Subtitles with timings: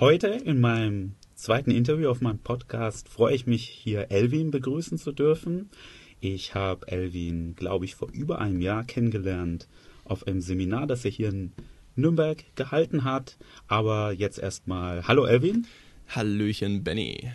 [0.00, 5.10] Heute in meinem zweiten Interview auf meinem Podcast freue ich mich, hier Elvin begrüßen zu
[5.10, 5.70] dürfen.
[6.20, 9.66] Ich habe Elvin, glaube ich, vor über einem Jahr kennengelernt
[10.04, 11.50] auf einem Seminar, das er hier in
[11.96, 13.38] Nürnberg gehalten hat.
[13.66, 15.66] Aber jetzt erstmal, hallo Elvin.
[16.06, 17.32] Hallöchen Benny.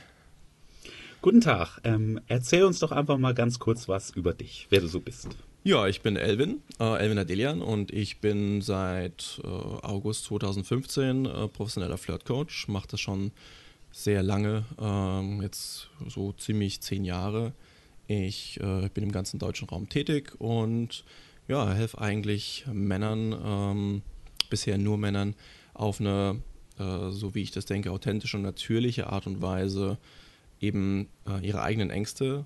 [1.21, 1.82] Guten Tag.
[1.84, 5.36] Ähm, erzähl uns doch einfach mal ganz kurz was über dich, wer du so bist.
[5.66, 11.47] Ja, ich bin Elvin, äh, Elvin Adelian und ich bin seit äh, August 2015 äh,
[11.47, 13.32] professioneller Flirtcoach, mache das schon
[13.89, 17.54] sehr lange, ähm, jetzt so ziemlich zehn Jahre.
[18.07, 21.06] Ich äh, bin im ganzen deutschen Raum tätig und
[21.47, 24.01] ja, helfe eigentlich Männern, ähm,
[24.50, 25.34] bisher nur Männern,
[25.73, 26.42] auf eine,
[26.78, 29.98] äh, so wie ich das denke, authentische und natürliche Art und Weise
[30.59, 32.44] eben äh, ihre eigenen Ängste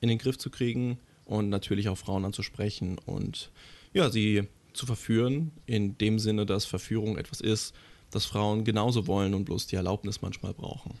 [0.00, 1.00] in den Griff zu kriegen
[1.32, 3.50] und natürlich auch Frauen anzusprechen und
[3.94, 7.74] ja, sie zu verführen, in dem Sinne, dass Verführung etwas ist,
[8.10, 10.94] das Frauen genauso wollen und bloß die Erlaubnis manchmal brauchen.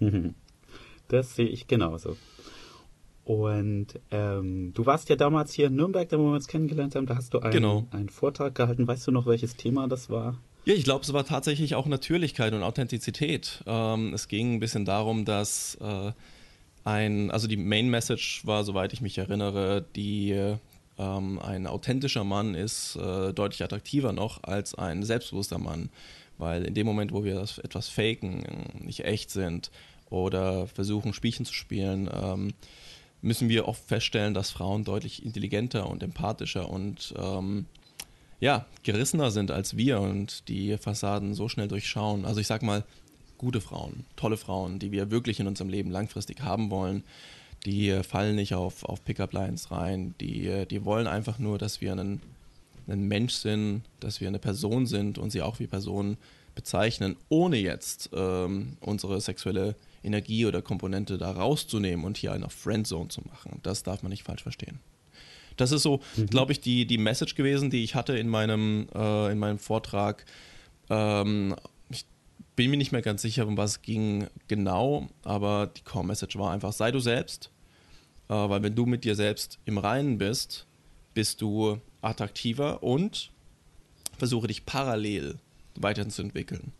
[1.10, 2.18] Das sehe ich genauso.
[3.24, 7.06] Und ähm, du warst ja damals hier in Nürnberg, da wo wir uns kennengelernt haben,
[7.06, 7.86] da hast du einen, genau.
[7.92, 8.86] einen Vortrag gehalten.
[8.86, 10.38] Weißt du noch, welches Thema das war?
[10.66, 13.64] Ja, ich glaube, es war tatsächlich auch Natürlichkeit und Authentizität.
[13.66, 16.12] Ähm, es ging ein bisschen darum, dass äh,
[16.88, 20.32] ein, also die Main Message war, soweit ich mich erinnere, die
[20.98, 25.90] ähm, ein authentischer Mann ist äh, deutlich attraktiver noch als ein selbstbewusster Mann,
[26.38, 28.42] weil in dem Moment, wo wir das etwas faken,
[28.80, 29.70] nicht echt sind
[30.08, 32.54] oder versuchen Spielchen zu spielen, ähm,
[33.20, 37.66] müssen wir oft feststellen, dass Frauen deutlich intelligenter und empathischer und ähm,
[38.40, 42.24] ja, gerissener sind als wir und die Fassaden so schnell durchschauen.
[42.24, 42.84] Also ich sag mal,
[43.38, 47.04] gute Frauen, tolle Frauen, die wir wirklich in unserem Leben langfristig haben wollen,
[47.64, 52.20] die fallen nicht auf, auf Pickup-Lines rein, die, die wollen einfach nur, dass wir einen,
[52.86, 56.16] ein Mensch sind, dass wir eine Person sind und sie auch wie Person
[56.54, 63.08] bezeichnen, ohne jetzt ähm, unsere sexuelle Energie oder Komponente da rauszunehmen und hier eine Friendzone
[63.08, 63.60] zu machen.
[63.62, 64.80] Das darf man nicht falsch verstehen.
[65.56, 66.26] Das ist so, mhm.
[66.26, 70.24] glaube ich, die, die Message gewesen, die ich hatte in meinem, äh, in meinem Vortrag.
[70.88, 71.54] Ähm,
[72.56, 76.52] bin mir nicht mehr ganz sicher, um was es ging genau, aber die Core-Message war
[76.52, 77.50] einfach, sei du selbst,
[78.28, 80.66] äh, weil wenn du mit dir selbst im Reinen bist,
[81.14, 83.30] bist du attraktiver und
[84.16, 85.36] versuche dich parallel
[85.76, 86.72] weiterzuentwickeln.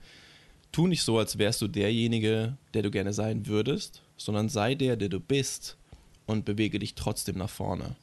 [0.72, 4.96] Tu nicht so, als wärst du derjenige, der du gerne sein würdest, sondern sei der,
[4.96, 5.76] der du bist
[6.26, 7.96] und bewege dich trotzdem nach vorne.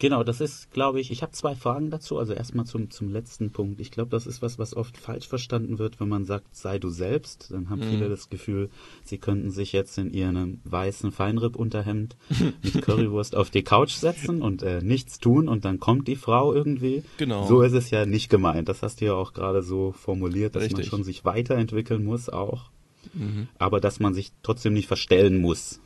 [0.00, 2.18] Genau, das ist, glaube ich, ich habe zwei Fragen dazu.
[2.18, 3.80] Also erstmal zum, zum letzten Punkt.
[3.80, 6.88] Ich glaube, das ist was, was oft falsch verstanden wird, wenn man sagt, sei du
[6.88, 7.50] selbst.
[7.50, 7.90] Dann haben mhm.
[7.90, 8.70] viele das Gefühl,
[9.04, 12.16] sie könnten sich jetzt in ihrem weißen Feinripp-Unterhemd
[12.62, 16.54] mit Currywurst auf die Couch setzen und äh, nichts tun und dann kommt die Frau
[16.54, 17.02] irgendwie.
[17.18, 17.46] Genau.
[17.46, 18.70] So ist es ja nicht gemeint.
[18.70, 20.78] Das hast du ja auch gerade so formuliert, dass Richtig.
[20.78, 22.70] man schon sich weiterentwickeln muss auch.
[23.12, 23.48] Mhm.
[23.58, 25.78] Aber dass man sich trotzdem nicht verstellen muss.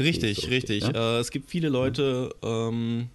[0.00, 0.84] Richtig, so richtig.
[0.84, 1.16] Ja?
[1.16, 3.10] Äh, es gibt viele Leute, ähm,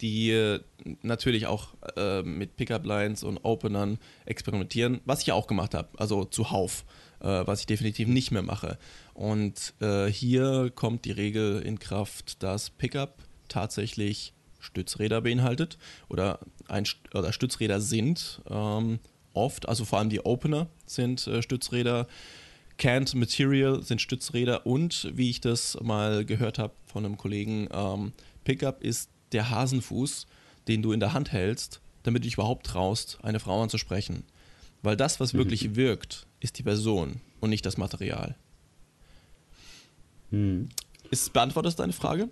[0.00, 0.60] die äh,
[1.02, 6.24] natürlich auch äh, mit Pickup-Lines und Openern experimentieren, was ich ja auch gemacht habe, also
[6.24, 6.84] zuhauf,
[7.20, 8.78] äh, was ich definitiv nicht mehr mache.
[9.14, 15.78] Und äh, hier kommt die Regel in Kraft, dass Pickup tatsächlich Stützräder beinhaltet
[16.08, 16.84] oder, ein,
[17.14, 18.98] oder Stützräder sind ähm,
[19.32, 22.06] oft, also vor allem die Opener sind äh, Stützräder
[22.78, 28.12] Canned Material sind Stützräder und, wie ich das mal gehört habe von einem Kollegen, ähm,
[28.44, 30.26] Pickup ist der Hasenfuß,
[30.68, 34.24] den du in der Hand hältst, damit du dich überhaupt traust, eine Frau anzusprechen.
[34.82, 35.38] Weil das, was mhm.
[35.38, 38.36] wirklich wirkt, ist die Person und nicht das Material.
[40.30, 40.68] Mhm.
[41.10, 42.28] Ist, beantwortest du deine Frage?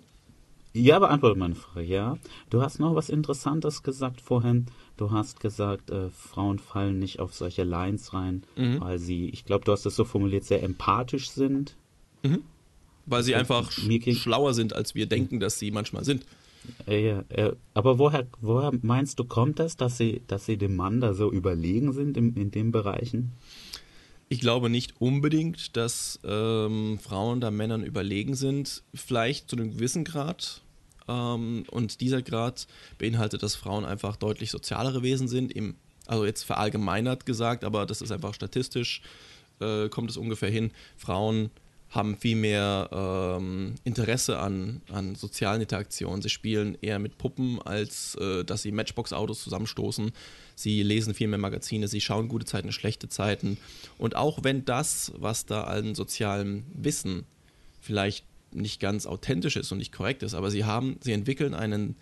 [0.73, 2.17] Ja, beantwortet meine Frage, ja.
[2.49, 4.65] Du hast noch was Interessantes gesagt vorhin.
[4.97, 8.79] Du hast gesagt, äh, Frauen fallen nicht auf solche Lines rein, mhm.
[8.79, 11.75] weil sie, ich glaube, du hast es so formuliert, sehr empathisch sind.
[12.23, 12.43] Mhm.
[13.05, 16.25] Weil sie einfach schlauer sind, als wir denken, dass sie manchmal sind.
[16.87, 21.01] Ja, ja, aber woher, woher meinst du, kommt das, dass sie, dass sie dem Mann
[21.01, 23.33] da so überlegen sind in, in den Bereichen?
[24.27, 28.83] Ich glaube nicht unbedingt, dass ähm, Frauen da Männern überlegen sind.
[28.93, 30.61] Vielleicht zu einem gewissen Grad,
[31.07, 32.67] ähm, und dieser Grad
[32.97, 35.75] beinhaltet, dass Frauen einfach deutlich sozialere Wesen sind, im,
[36.07, 39.01] also jetzt verallgemeinert gesagt, aber das ist einfach statistisch,
[39.59, 40.71] äh, kommt es ungefähr hin.
[40.97, 41.49] Frauen
[41.89, 46.21] haben viel mehr ähm, Interesse an, an sozialen Interaktionen.
[46.21, 50.11] Sie spielen eher mit Puppen, als äh, dass sie Matchbox-Autos zusammenstoßen.
[50.55, 53.57] Sie lesen viel mehr Magazine, sie schauen gute Zeiten, schlechte Zeiten.
[53.97, 57.25] Und auch wenn das, was da an sozialem Wissen
[57.81, 58.25] vielleicht
[58.55, 61.95] nicht ganz authentisch ist und nicht korrekt ist, aber sie haben, sie entwickeln ein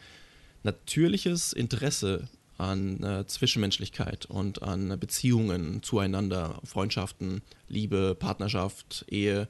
[0.63, 9.47] natürliches Interesse an äh, Zwischenmenschlichkeit und an Beziehungen zueinander, Freundschaften, Liebe, Partnerschaft, Ehe.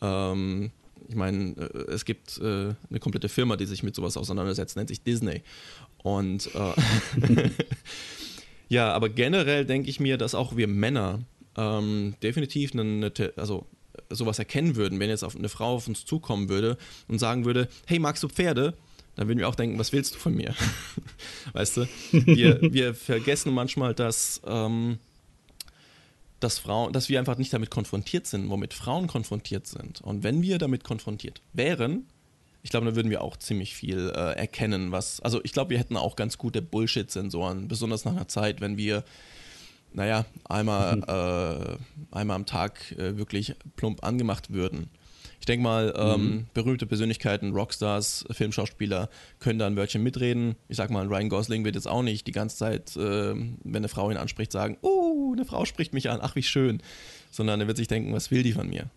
[0.00, 0.70] Ähm,
[1.08, 4.88] ich meine, äh, es gibt äh, eine komplette Firma, die sich mit sowas auseinandersetzt, nennt
[4.88, 5.42] sich Disney.
[6.02, 7.50] Und äh,
[8.68, 11.20] ja, aber generell denke ich mir, dass auch wir Männer
[11.56, 13.66] ähm, definitiv eine, also
[14.10, 16.76] sowas erkennen würden, wenn jetzt auf eine Frau auf uns zukommen würde
[17.08, 18.74] und sagen würde, hey, magst du Pferde?
[19.16, 20.54] Dann würden wir auch denken, was willst du von mir?
[21.52, 21.88] weißt du?
[22.12, 24.98] Wir, wir vergessen manchmal, dass, ähm,
[26.38, 30.02] dass, Frauen, dass wir einfach nicht damit konfrontiert sind, womit Frauen konfrontiert sind.
[30.02, 32.06] Und wenn wir damit konfrontiert wären,
[32.62, 35.20] ich glaube, dann würden wir auch ziemlich viel äh, erkennen, was.
[35.20, 39.04] Also ich glaube, wir hätten auch ganz gute Bullshit-Sensoren, besonders nach einer Zeit, wenn wir
[39.96, 44.90] naja, einmal, äh, einmal am Tag äh, wirklich plump angemacht würden.
[45.40, 46.46] Ich denke mal, ähm, mhm.
[46.52, 49.08] berühmte Persönlichkeiten, Rockstars, Filmschauspieler
[49.38, 50.56] können da ein Wörtchen mitreden.
[50.68, 53.88] Ich sag mal, Ryan Gosling wird jetzt auch nicht die ganze Zeit, äh, wenn eine
[53.88, 56.82] Frau ihn anspricht, sagen, oh, eine Frau spricht mich an, ach wie schön.
[57.30, 58.90] Sondern er wird sich denken, was will die von mir?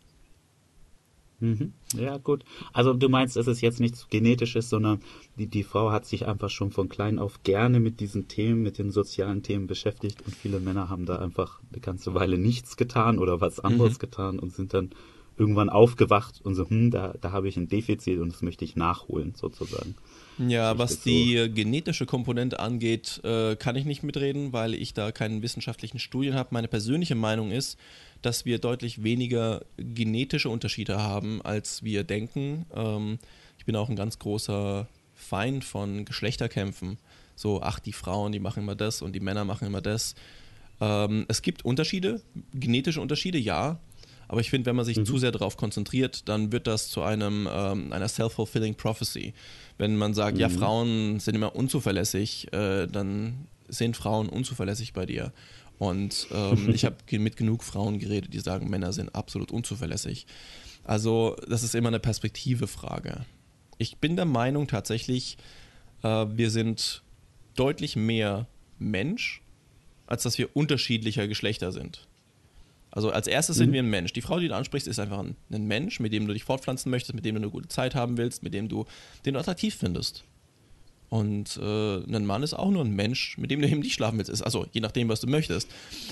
[1.40, 1.74] Mhm.
[1.96, 2.44] Ja, gut.
[2.74, 5.00] Also du meinst, es ist jetzt nichts Genetisches, sondern
[5.38, 8.78] die, die Frau hat sich einfach schon von klein auf gerne mit diesen Themen, mit
[8.78, 13.20] den sozialen Themen beschäftigt und viele Männer haben da einfach eine ganze Weile nichts getan
[13.20, 14.00] oder was anderes mhm.
[14.00, 14.92] getan und sind dann
[15.40, 18.76] irgendwann aufgewacht und so, hm, da, da habe ich ein Defizit und das möchte ich
[18.76, 19.96] nachholen, sozusagen.
[20.38, 21.52] Ja, was die so.
[21.52, 26.50] genetische Komponente angeht, äh, kann ich nicht mitreden, weil ich da keinen wissenschaftlichen Studien habe.
[26.52, 27.78] Meine persönliche Meinung ist,
[28.22, 32.66] dass wir deutlich weniger genetische Unterschiede haben, als wir denken.
[32.76, 33.20] Ähm,
[33.58, 36.98] ich bin auch ein ganz großer Feind von Geschlechterkämpfen.
[37.36, 40.16] So, ach, die Frauen, die machen immer das und die Männer machen immer das.
[40.82, 42.22] Ähm, es gibt Unterschiede,
[42.54, 43.80] genetische Unterschiede, ja.
[44.30, 45.06] Aber ich finde, wenn man sich mhm.
[45.06, 49.34] zu sehr darauf konzentriert, dann wird das zu einem, ähm, einer self-fulfilling prophecy.
[49.80, 50.42] Wenn man sagt, mhm.
[50.42, 55.34] ja, Frauen sind immer unzuverlässig, äh, dann sind Frauen unzuverlässig bei dir.
[55.80, 60.28] Und ähm, ich habe mit genug Frauen geredet, die sagen, Männer sind absolut unzuverlässig.
[60.84, 63.26] Also das ist immer eine Perspektivefrage.
[63.80, 65.38] Ich bin der Meinung tatsächlich,
[66.04, 67.02] äh, wir sind
[67.56, 68.46] deutlich mehr
[68.78, 69.42] Mensch,
[70.06, 72.08] als dass wir unterschiedlicher Geschlechter sind.
[72.92, 73.60] Also als erstes mhm.
[73.60, 74.14] sind wir ein Mensch.
[74.14, 76.90] Die Frau, die du ansprichst, ist einfach ein, ein, Mensch, mit dem du dich fortpflanzen
[76.90, 78.86] möchtest, mit dem du eine gute Zeit haben willst, mit dem du
[79.26, 80.24] den du attraktiv findest.
[81.10, 84.18] Und äh, ein Mann ist auch nur ein Mensch, mit dem du eben nicht schlafen
[84.18, 84.44] willst.
[84.44, 85.68] Also je nachdem, was du möchtest.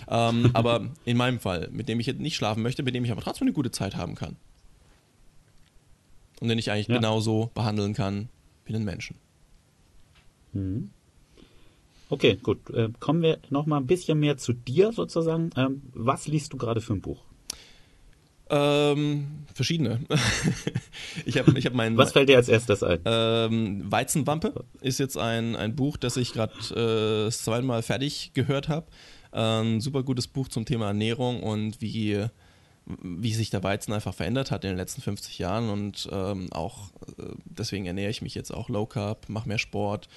[0.07, 3.21] Ähm, aber in meinem Fall, mit dem ich nicht schlafen möchte, mit dem ich aber
[3.21, 4.35] trotzdem eine gute Zeit haben kann.
[6.39, 6.95] Und den ich eigentlich ja.
[6.95, 8.29] genauso behandeln kann
[8.65, 9.17] wie einen Menschen.
[10.53, 10.89] Mhm.
[12.09, 12.69] Okay, gut.
[12.69, 15.49] Äh, kommen wir noch mal ein bisschen mehr zu dir sozusagen.
[15.57, 17.23] Ähm, was liest du gerade für ein Buch?
[18.49, 19.99] Ähm, verschiedene.
[21.25, 21.97] ich habe ich hab mein.
[21.97, 22.99] Was fällt dir als erstes ein?
[23.05, 26.53] Ähm, Weizenwampe ist jetzt ein, ein Buch, das ich gerade
[27.27, 28.87] äh, zweimal fertig gehört habe.
[29.31, 32.25] Ein super gutes Buch zum Thema Ernährung und wie,
[32.85, 35.69] wie sich der Weizen einfach verändert hat in den letzten 50 Jahren.
[35.69, 40.07] Und ähm, auch äh, deswegen ernähre ich mich jetzt auch low carb, mache mehr Sport,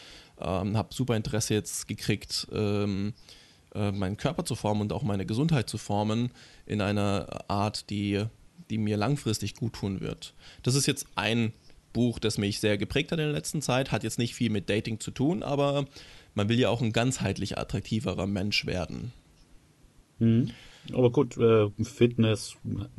[0.43, 2.47] ähm, habe super Interesse jetzt gekriegt.
[2.53, 3.15] Ähm,
[3.75, 6.31] äh, meinen Körper zu formen und auch meine Gesundheit zu formen
[6.67, 8.25] in einer Art, die,
[8.69, 10.35] die mir langfristig gut tun wird.
[10.63, 11.53] Das ist jetzt ein
[11.93, 14.69] Buch, das mich sehr geprägt hat in der letzten Zeit, hat jetzt nicht viel mit
[14.69, 15.87] Dating zu tun, aber
[16.35, 19.13] man will ja auch ein ganzheitlich attraktiverer Mensch werden.
[20.19, 20.51] Mhm.
[20.93, 22.57] Aber gut, äh, Fitness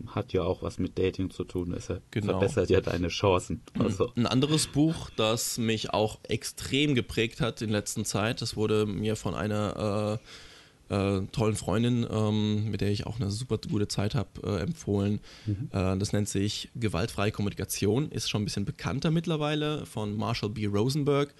[0.07, 1.73] hat ja auch was mit Dating zu tun.
[1.73, 2.33] Es genau.
[2.33, 3.61] verbessert ja deine Chancen.
[3.75, 3.81] Mhm.
[3.81, 4.11] Also.
[4.15, 9.15] Ein anderes Buch, das mich auch extrem geprägt hat in letzter Zeit, das wurde mir
[9.15, 10.25] von einer äh,
[10.91, 15.19] äh, tollen Freundin, ähm, mit der ich auch eine super gute Zeit habe, äh, empfohlen.
[15.45, 15.69] Mhm.
[15.71, 20.65] Äh, das nennt sich Gewaltfreie Kommunikation, ist schon ein bisschen bekannter mittlerweile von Marshall B.
[20.65, 21.33] Rosenberg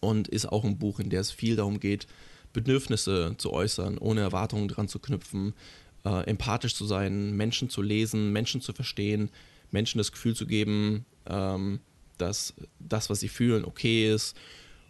[0.00, 2.06] und ist auch ein Buch, in dem es viel darum geht,
[2.54, 5.52] Bedürfnisse zu äußern, ohne Erwartungen dran zu knüpfen,
[6.06, 9.28] äh, empathisch zu sein, Menschen zu lesen, Menschen zu verstehen,
[9.70, 11.80] Menschen das Gefühl zu geben, ähm,
[12.16, 14.34] dass das, was sie fühlen, okay ist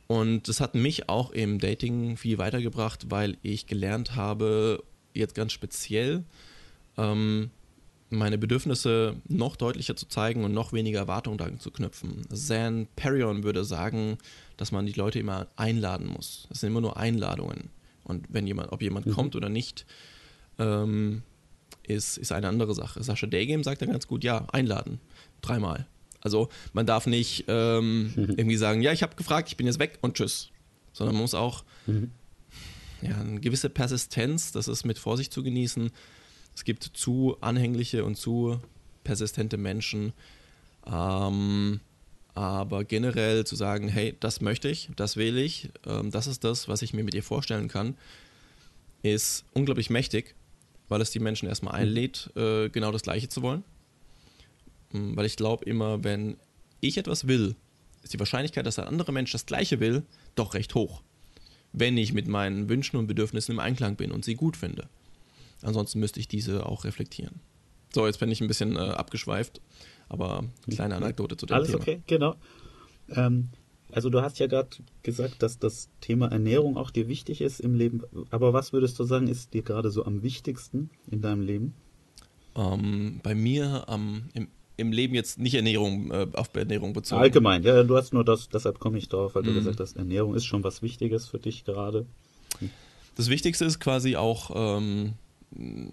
[0.06, 4.82] und das hat mich auch im Dating viel weitergebracht, weil ich gelernt habe,
[5.14, 6.24] jetzt ganz speziell,
[6.96, 7.50] ähm,
[8.10, 12.22] meine Bedürfnisse noch deutlicher zu zeigen und noch weniger Erwartungen daran zu knüpfen.
[12.32, 14.18] Zan Perion würde sagen,
[14.56, 16.46] dass man die Leute immer einladen muss.
[16.50, 17.70] Es sind immer nur Einladungen.
[18.04, 19.12] Und wenn jemand, ob jemand mhm.
[19.12, 19.86] kommt oder nicht,
[20.58, 21.22] ähm,
[21.82, 23.02] ist, ist eine andere Sache.
[23.02, 25.00] Sascha Daygame sagt dann ganz gut, ja, einladen.
[25.42, 25.86] Dreimal.
[26.20, 29.98] Also man darf nicht ähm, irgendwie sagen, ja, ich habe gefragt, ich bin jetzt weg
[30.00, 30.50] und tschüss.
[30.92, 32.10] Sondern man muss auch mhm.
[33.02, 35.90] ja, eine gewisse Persistenz, das ist mit Vorsicht zu genießen.
[36.54, 38.60] Es gibt zu anhängliche und zu
[39.02, 40.12] persistente Menschen.
[40.86, 41.80] Ähm,
[42.34, 46.66] Aber generell zu sagen, hey, das möchte ich, das will ich, ähm, das ist das,
[46.66, 47.96] was ich mir mit dir vorstellen kann,
[49.02, 50.34] ist unglaublich mächtig,
[50.88, 51.80] weil es die Menschen erstmal mhm.
[51.80, 53.62] einlädt, äh, genau das Gleiche zu wollen.
[54.90, 56.36] Hm, weil ich glaube immer, wenn
[56.80, 57.54] ich etwas will,
[58.02, 60.02] ist die Wahrscheinlichkeit, dass ein anderer Mensch das Gleiche will,
[60.34, 61.02] doch recht hoch.
[61.72, 64.88] Wenn ich mit meinen Wünschen und Bedürfnissen im Einklang bin und sie gut finde.
[65.62, 67.40] Ansonsten müsste ich diese auch reflektieren.
[67.94, 69.60] So, jetzt bin ich ein bisschen äh, abgeschweift,
[70.14, 71.80] aber eine kleine Anekdote zu dem Alles Thema.
[71.80, 72.36] okay, genau.
[73.10, 73.50] Ähm,
[73.92, 74.70] also du hast ja gerade
[75.02, 78.02] gesagt, dass das Thema Ernährung auch dir wichtig ist im Leben.
[78.30, 81.74] Aber was würdest du sagen, ist dir gerade so am wichtigsten in deinem Leben?
[82.56, 87.20] Ähm, bei mir ähm, im, im Leben jetzt nicht Ernährung, äh, auf Ernährung bezogen.
[87.20, 89.46] Allgemein, ja, du hast nur das, deshalb komme ich drauf, weil mm.
[89.46, 89.56] du mhm.
[89.56, 92.06] gesagt hast, Ernährung ist schon was Wichtiges für dich gerade.
[93.16, 95.14] Das Wichtigste ist quasi auch ähm,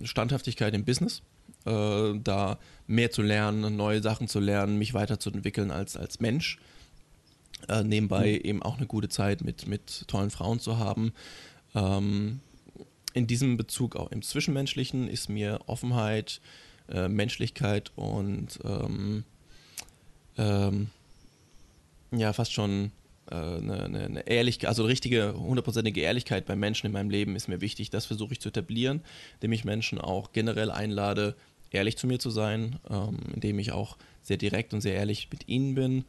[0.04, 1.22] Standhaftigkeit im Business.
[1.66, 6.60] Äh, da mehr zu lernen, neue Sachen zu lernen, mich weiterzuentwickeln als, als Mensch.
[7.68, 8.50] Äh, nebenbei mhm.
[8.50, 11.14] eben auch eine gute Zeit mit, mit tollen Frauen zu haben.
[11.76, 12.40] Ähm,
[13.14, 16.42] in diesem Bezug auch im Zwischenmenschlichen ist mir Offenheit,
[16.90, 19.24] äh, Menschlichkeit und ähm,
[20.38, 20.90] ähm,
[22.12, 22.92] ja, fast schon
[23.32, 27.62] äh, eine, eine, Ehrlichkeit, also richtige, hundertprozentige Ehrlichkeit bei Menschen in meinem Leben ist mir
[27.62, 27.90] wichtig.
[27.90, 29.02] Das versuche ich zu etablieren,
[29.36, 31.36] indem ich Menschen auch generell einlade,
[31.72, 35.48] ehrlich zu mir zu sein, ähm, indem ich auch sehr direkt und sehr ehrlich mit
[35.48, 36.06] ihnen bin.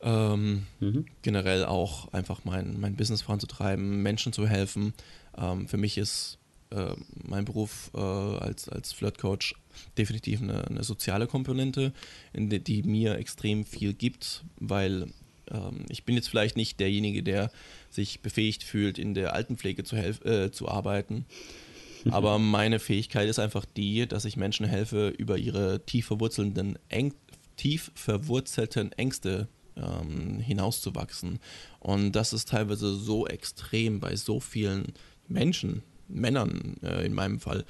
[0.00, 1.06] Ähm, mhm.
[1.22, 4.94] Generell auch einfach mein, mein Business voranzutreiben, Menschen zu helfen.
[5.36, 6.38] Ähm, für mich ist
[6.70, 6.94] äh,
[7.24, 9.54] mein Beruf äh, als, als Flirtcoach
[9.98, 11.92] definitiv eine, eine soziale Komponente,
[12.34, 15.06] die, die, mir extrem viel gibt, weil
[15.50, 17.50] ähm, ich bin jetzt vielleicht nicht derjenige, der
[17.90, 21.26] sich befähigt fühlt, in der Altenpflege zu, äh, zu arbeiten.
[22.10, 27.14] Aber meine Fähigkeit ist einfach die, dass ich Menschen helfe, über ihre tief verwurzelnden, eng,
[27.56, 31.40] tief verwurzelten Ängste ähm, hinauszuwachsen.
[31.80, 34.92] Und das ist teilweise so extrem bei so vielen
[35.28, 37.64] Menschen, Männern äh, in meinem Fall,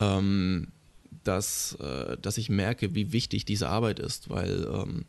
[0.00, 0.68] ähm,
[1.24, 5.04] dass, äh, dass ich merke, wie wichtig diese Arbeit ist, weil ähm,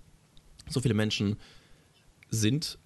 [0.69, 1.37] so viele Menschen
[2.33, 2.77] sind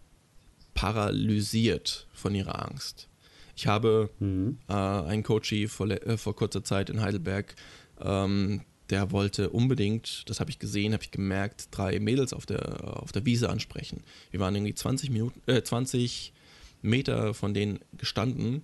[0.74, 3.10] paralysiert von ihrer Angst.
[3.56, 4.60] Ich habe mhm.
[4.68, 7.56] äh, einen Coachie vor, äh, vor kurzer Zeit in Heidelberg,
[8.00, 13.02] ähm, der wollte unbedingt, das habe ich gesehen, habe ich gemerkt, drei Mädels auf der,
[13.02, 14.04] auf der Wiese ansprechen.
[14.32, 16.34] Wir waren irgendwie 20 Minuten, äh, 20
[16.82, 18.64] Meter von denen gestanden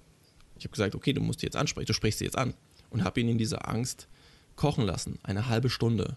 [0.64, 2.54] ich habe gesagt, okay, du musst die jetzt ansprechen, du sprichst sie jetzt an.
[2.90, 4.08] Und habe ihn in dieser Angst
[4.56, 6.16] kochen lassen, eine halbe Stunde.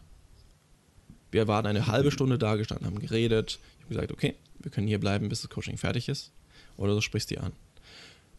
[1.31, 3.59] Wir waren eine halbe Stunde da gestanden, haben geredet.
[3.79, 6.33] Ich habe gesagt, okay, wir können hier bleiben, bis das Coaching fertig ist.
[6.77, 7.53] Oder du sprichst die an.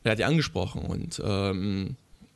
[0.03, 1.95] Er hat die angesprochen und ähm,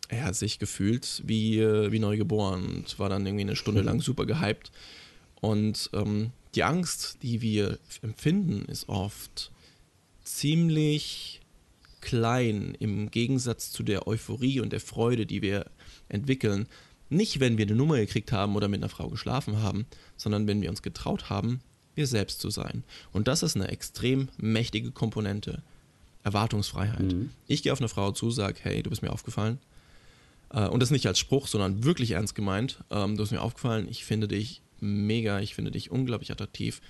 [0.10, 4.02] er hat sich gefühlt wie, wie neu geboren und war dann irgendwie eine Stunde lang
[4.02, 4.72] super gehypt.
[5.40, 9.52] Und ähm, die Angst, die wir empfinden, ist oft
[10.24, 11.42] ziemlich
[12.02, 15.66] klein im Gegensatz zu der Euphorie und der Freude, die wir
[16.10, 16.68] entwickeln.
[17.12, 19.86] Nicht, wenn wir eine Nummer gekriegt haben oder mit einer Frau geschlafen haben,
[20.18, 21.62] sondern wenn wir uns getraut haben,
[21.94, 22.84] wir selbst zu sein.
[23.12, 25.62] Und das ist eine extrem mächtige Komponente.
[26.24, 27.14] Erwartungsfreiheit.
[27.14, 27.32] Mhm.
[27.48, 29.60] Ich gehe auf eine Frau zu, sage, hey, du bist mir aufgefallen.
[30.54, 32.80] Äh, und das nicht als Spruch, sondern wirklich ernst gemeint.
[32.90, 36.82] Ähm, du bist mir aufgefallen, ich finde dich mega, ich finde dich unglaublich attraktiv.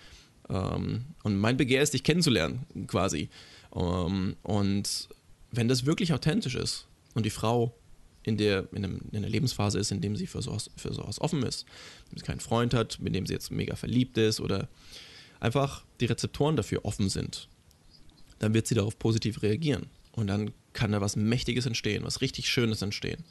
[0.49, 3.29] Ähm, und mein Begehr ist, dich kennenzulernen, quasi.
[3.75, 5.09] Ähm, und
[5.51, 7.73] wenn das wirklich authentisch ist und die Frau
[8.23, 11.19] in der, in, einem, in einer Lebensphase ist, in dem sie für sowas, für sowas
[11.19, 11.65] offen ist,
[12.09, 14.67] wenn sie keinen Freund hat, mit dem sie jetzt mega verliebt ist oder
[15.39, 17.47] einfach die Rezeptoren dafür offen sind,
[18.39, 19.87] dann wird sie darauf positiv reagieren.
[20.11, 23.23] Und dann kann da was Mächtiges entstehen, was richtig Schönes entstehen.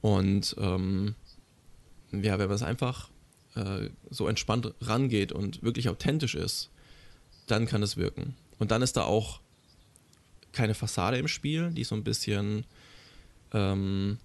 [0.00, 1.14] Und ähm,
[2.12, 3.10] ja, wenn man es einfach
[3.54, 6.70] äh, so entspannt rangeht und wirklich authentisch ist,
[7.46, 8.34] dann kann es wirken.
[8.58, 9.40] Und dann ist da auch
[10.52, 12.64] keine Fassade im Spiel, die so ein bisschen
[13.52, 14.18] ähm,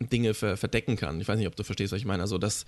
[0.00, 1.20] Dinge ver verdecken kann.
[1.20, 2.22] Ich weiß nicht, ob du verstehst, was ich meine.
[2.22, 2.66] Also, dass,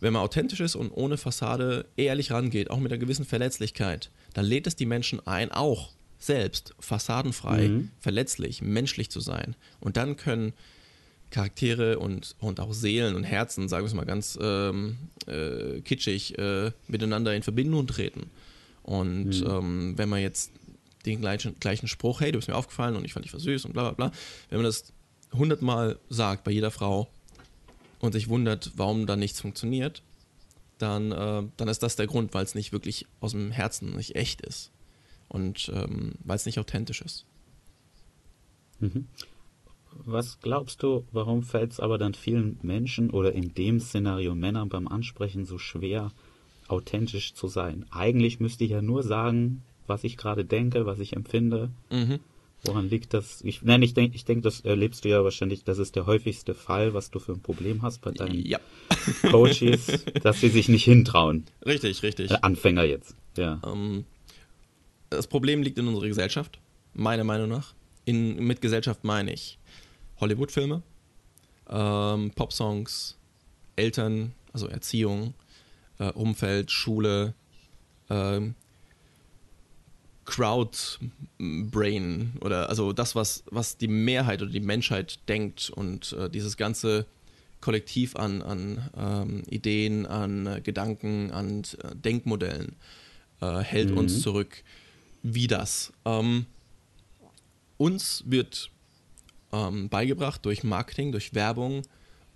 [0.00, 4.44] wenn man authentisch ist und ohne Fassade ehrlich rangeht, auch mit einer gewissen Verletzlichkeit, dann
[4.44, 7.90] lädt es die Menschen ein, auch selbst fassadenfrei, mhm.
[7.98, 9.56] verletzlich, menschlich zu sein.
[9.80, 10.52] Und dann können
[11.30, 16.36] Charaktere und, und auch Seelen und Herzen, sagen wir es mal ganz ähm, äh, kitschig,
[16.38, 18.30] äh, miteinander in Verbindung treten.
[18.82, 19.46] Und mhm.
[19.46, 20.52] ähm, wenn man jetzt
[21.06, 23.64] den gleichen, gleichen Spruch, hey, du bist mir aufgefallen und ich fand dich war süß
[23.64, 24.12] und bla bla bla,
[24.48, 24.92] wenn man das
[25.32, 27.08] hundertmal sagt bei jeder Frau
[28.00, 30.02] und sich wundert, warum da nichts funktioniert,
[30.78, 34.16] dann, äh, dann ist das der Grund, weil es nicht wirklich aus dem Herzen nicht
[34.16, 34.70] echt ist
[35.28, 37.26] und ähm, weil es nicht authentisch ist.
[38.80, 39.06] Mhm.
[40.04, 44.68] Was glaubst du, warum fällt es aber dann vielen Menschen oder in dem Szenario Männern
[44.68, 46.12] beim Ansprechen so schwer,
[46.70, 47.84] authentisch zu sein.
[47.90, 51.70] Eigentlich müsste ich ja nur sagen, was ich gerade denke, was ich empfinde.
[51.90, 52.20] Mhm.
[52.62, 53.42] Woran liegt das?
[53.42, 56.54] Ich, nein, ich denke, ich denk, das erlebst du ja wahrscheinlich, das ist der häufigste
[56.54, 58.60] Fall, was du für ein Problem hast bei deinen ja.
[59.30, 61.44] Coaches, dass sie sich nicht hintrauen.
[61.66, 62.30] Richtig, richtig.
[62.30, 63.60] Äh, Anfänger jetzt, ja.
[63.66, 64.04] Ähm,
[65.08, 66.60] das Problem liegt in unserer Gesellschaft,
[66.94, 67.74] meiner Meinung nach.
[68.04, 69.58] In, mit Gesellschaft meine ich
[70.20, 70.82] Hollywood-Filme,
[71.68, 73.18] ähm, Popsongs,
[73.74, 75.34] Eltern, also Erziehung,
[75.98, 77.34] äh, Umfeld, Schule,
[78.10, 78.54] ähm,
[80.30, 86.56] Crowd-Brain oder also das, was, was die Mehrheit oder die Menschheit denkt und äh, dieses
[86.56, 87.06] ganze
[87.60, 92.76] Kollektiv an, an ähm, Ideen, an äh, Gedanken, an äh, Denkmodellen
[93.40, 93.98] äh, hält mhm.
[93.98, 94.62] uns zurück.
[95.24, 95.92] Wie das?
[96.04, 96.46] Ähm,
[97.76, 98.70] uns wird
[99.52, 101.82] ähm, beigebracht durch Marketing, durch Werbung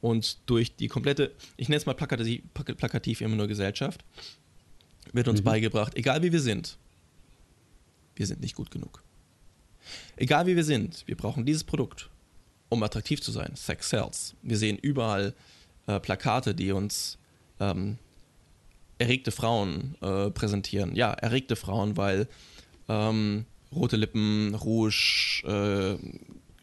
[0.01, 4.05] und durch die komplette, ich nenne es mal plakativ, plakativ immer nur Gesellschaft,
[5.13, 5.45] wird uns mhm.
[5.45, 6.77] beigebracht, egal wie wir sind,
[8.17, 9.03] wir sind nicht gut genug.
[10.17, 12.09] Egal wie wir sind, wir brauchen dieses Produkt,
[12.69, 13.53] um attraktiv zu sein.
[13.55, 14.35] Sex sells.
[14.43, 15.35] Wir sehen überall
[15.87, 17.19] äh, Plakate, die uns
[17.61, 17.99] ähm,
[18.99, 20.95] erregte Frauen äh, präsentieren.
[20.95, 22.29] Ja, erregte Frauen, weil
[22.89, 25.99] ähm, rote Lippen, Rouge, äh,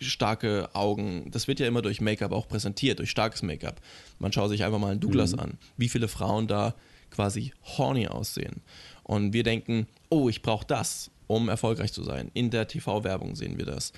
[0.03, 3.79] starke Augen, das wird ja immer durch Make-up auch präsentiert, durch starkes Make-up.
[4.19, 5.39] Man schaut sich einfach mal einen Douglas mhm.
[5.39, 6.73] an, wie viele Frauen da
[7.11, 8.61] quasi horny aussehen.
[9.03, 12.29] Und wir denken, oh, ich brauche das um erfolgreich zu sein.
[12.33, 13.93] In der TV-Werbung sehen wir das.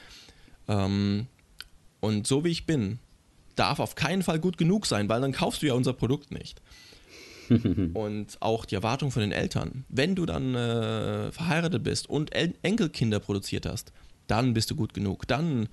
[0.67, 1.27] Ähm,
[1.99, 2.99] und so wie ich bin,
[3.55, 6.61] darf auf keinen Fall gut genug sein, weil dann kaufst du ja unser Produkt nicht.
[7.93, 9.85] und auch die Erwartung von den Eltern.
[9.89, 13.91] Wenn du dann äh, verheiratet bist und El Enkelkinder produziert hast,
[14.27, 15.27] dann bist du gut genug.
[15.27, 15.67] Dann,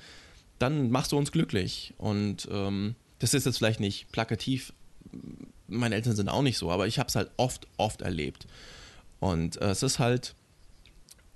[0.59, 1.95] dann machst du uns glücklich.
[1.99, 4.73] Und ähm, das ist jetzt vielleicht nicht plakativ.
[5.69, 8.47] Meine Eltern sind auch nicht so, aber ich habe es halt oft, oft erlebt.
[9.21, 10.35] Und äh, es ist halt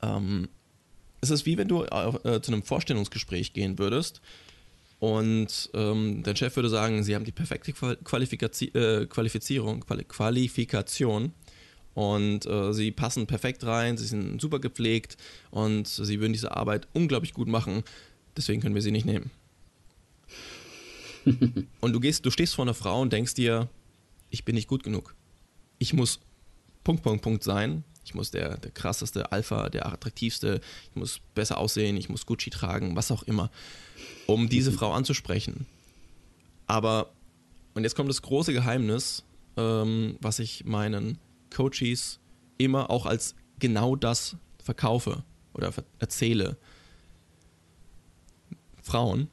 [0.04, 0.48] ähm,
[1.20, 4.20] es ist wie wenn du äh, zu einem Vorstellungsgespräch gehen würdest
[4.98, 11.32] und ähm, dein Chef würde sagen, sie haben die perfekte Qualifizi äh, Qualifizierung, Quali Qualifikation
[11.94, 15.16] und äh, sie passen perfekt rein, sie sind super gepflegt
[15.50, 17.82] und sie würden diese Arbeit unglaublich gut machen.
[18.36, 19.30] Deswegen können wir sie nicht nehmen.
[21.80, 23.68] und du gehst, du stehst vor einer Frau und denkst dir,
[24.30, 25.14] ich bin nicht gut genug.
[25.78, 26.20] Ich muss
[26.82, 31.58] Punkt, Punkt, Punkt sein ich muss der, der krasseste Alpha, der attraktivste, ich muss besser
[31.58, 33.50] aussehen, ich muss Gucci tragen, was auch immer,
[34.26, 35.66] um diese Frau anzusprechen.
[36.66, 37.10] Aber,
[37.74, 39.24] und jetzt kommt das große Geheimnis,
[39.56, 41.18] ähm, was ich meinen
[41.50, 42.20] Coaches
[42.58, 46.56] immer auch als genau das verkaufe oder erzähle.
[48.82, 49.28] Frauen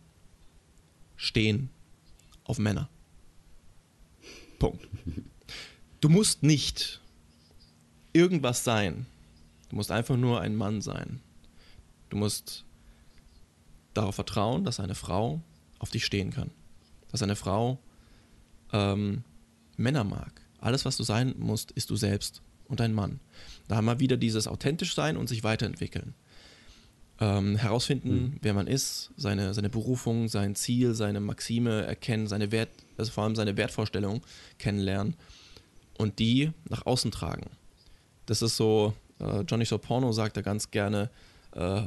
[1.18, 1.70] stehen
[2.46, 2.90] auf Männer.
[4.60, 4.88] Punkt.
[6.00, 7.01] Du musst nicht
[8.14, 9.06] irgendwas sein.
[9.70, 11.22] Du musst einfach nur ein Mann sein.
[12.10, 12.66] Du musst
[13.94, 15.42] darauf vertrauen, dass eine Frau
[15.80, 16.52] auf dich stehen kann.
[17.12, 17.80] Dass eine Frau
[18.74, 19.24] ähm,
[19.78, 20.42] Männer mag.
[20.60, 23.20] Alles, was du sein musst, ist du selbst und ein Mann.
[23.68, 26.14] Da haben wir wieder dieses authentisch sein und sich weiterentwickeln.
[27.20, 28.38] Ähm, herausfinden, mhm.
[28.42, 33.26] wer man ist, seine, seine Berufung, sein Ziel, seine Maxime erkennen, seine Wert, also vor
[33.26, 34.22] allem seine Wertvorstellung
[34.58, 35.16] kennenlernen
[35.98, 37.46] und die nach außen tragen.
[38.26, 41.10] Das ist so, äh, Johnny Soporno sagt da ganz gerne,
[41.56, 41.82] äh,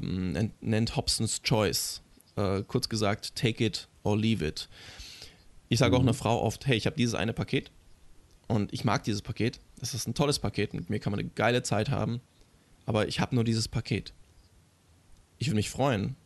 [0.61, 2.03] nennt Hobsons Choice.
[2.37, 4.68] Äh, kurz gesagt, take it or leave it.
[5.68, 5.97] Ich sage mhm.
[5.97, 7.70] auch einer Frau oft, hey, ich habe dieses eine Paket
[8.49, 9.61] und ich mag dieses Paket.
[9.79, 12.20] Das ist ein tolles Paket, mit mir kann man eine geile Zeit haben,
[12.87, 14.12] aber ich habe nur dieses Paket.
[15.38, 16.16] Ich würde mich freuen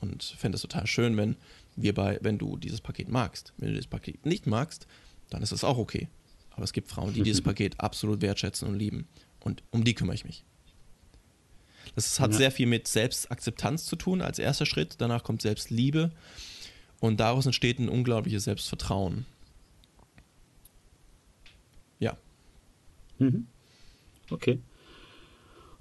[0.00, 1.36] und fände es total schön, wenn
[1.76, 3.52] wir bei, wenn du dieses Paket magst.
[3.58, 4.86] Wenn du dieses Paket nicht magst,
[5.30, 6.08] dann ist es auch okay.
[6.50, 9.06] Aber es gibt Frauen, die dieses Paket absolut wertschätzen und lieben.
[9.48, 10.44] Und um die kümmere ich mich.
[11.94, 12.36] Das hat ja.
[12.36, 14.96] sehr viel mit Selbstakzeptanz zu tun als erster Schritt.
[14.98, 16.12] Danach kommt Selbstliebe.
[17.00, 19.24] Und daraus entsteht ein unglaubliches Selbstvertrauen.
[21.98, 22.18] Ja.
[23.18, 23.46] Mhm.
[24.30, 24.58] Okay.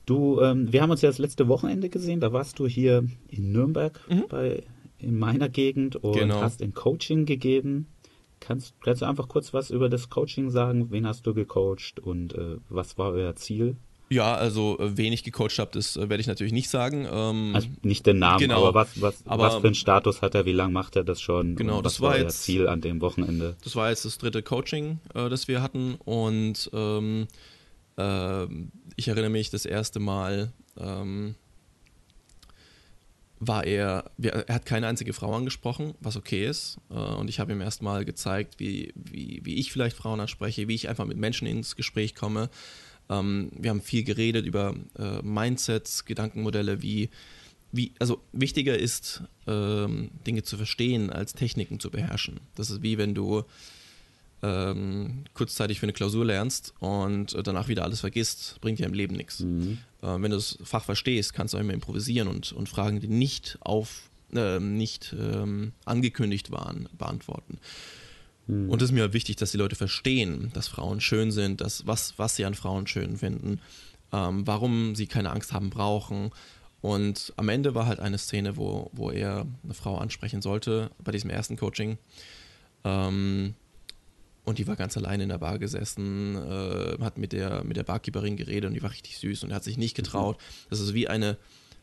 [0.06, 2.21] Du, ähm, wir haben uns ja das letzte Wochenende gesehen.
[2.21, 4.27] Da warst du hier in Nürnberg mhm.
[4.30, 4.63] bei,
[4.99, 6.39] in meiner Gegend und genau.
[6.39, 7.88] hast ein Coaching gegeben.
[8.39, 10.91] Kannst, kannst du einfach kurz was über das Coaching sagen?
[10.91, 13.78] Wen hast du gecoacht und äh, was war euer Ziel?
[14.10, 17.08] Ja, also äh, wen ich gecoacht habe, das äh, werde ich natürlich nicht sagen.
[17.12, 20.34] Ähm, also nicht den Namen, genau, aber was, was, aber was für einen Status hat
[20.34, 21.56] er, wie lange macht er das schon?
[21.56, 23.58] Genau, das war, war jetzt Ziel an dem Wochenende.
[23.63, 27.28] Das war jetzt das dritte Coaching, äh, das wir hatten und ähm,
[27.97, 28.45] äh,
[28.95, 31.36] ich erinnere mich das erste Mal, ähm,
[33.39, 36.78] war er, er hat keine einzige Frau angesprochen, was okay ist.
[36.89, 40.76] Äh, und ich habe ihm erstmal gezeigt, wie, wie, wie ich vielleicht Frauen anspreche, wie
[40.76, 42.50] ich einfach mit Menschen ins Gespräch komme.
[43.10, 47.10] Ähm, wir haben viel geredet über äh, Mindsets, Gedankenmodelle, wie,
[47.71, 52.39] wie, also wichtiger ist, ähm, Dinge zu verstehen, als Techniken zu beherrschen.
[52.56, 53.43] Das ist wie wenn du
[54.41, 59.15] ähm, kurzzeitig für eine Klausur lernst und danach wieder alles vergisst, bringt dir im Leben
[59.15, 59.39] nichts.
[59.41, 59.80] Mhm.
[60.01, 63.07] Äh, wenn du das Fach verstehst, kannst du auch immer improvisieren und, und Fragen, die
[63.07, 67.60] nicht auf äh, nicht ähm, angekündigt waren, beantworten.
[68.47, 68.69] Mhm.
[68.69, 72.17] Und es ist mir wichtig, dass die Leute verstehen, dass Frauen schön sind, dass, was,
[72.17, 73.62] was sie an Frauen schön finden,
[74.12, 76.31] ähm, warum sie keine Angst haben brauchen.
[76.81, 81.12] Und am Ende war halt eine Szene, wo, wo er eine Frau ansprechen sollte bei
[81.12, 81.97] diesem ersten Coaching.
[82.83, 83.55] Ähm,
[84.47, 87.83] und die war ganz allein in der Bar gesessen, äh, hat mit der, mit der
[87.83, 90.38] Barkeeperin geredet und die war richtig süß und hat sich nicht getraut.
[90.69, 91.38] Das ist wie eine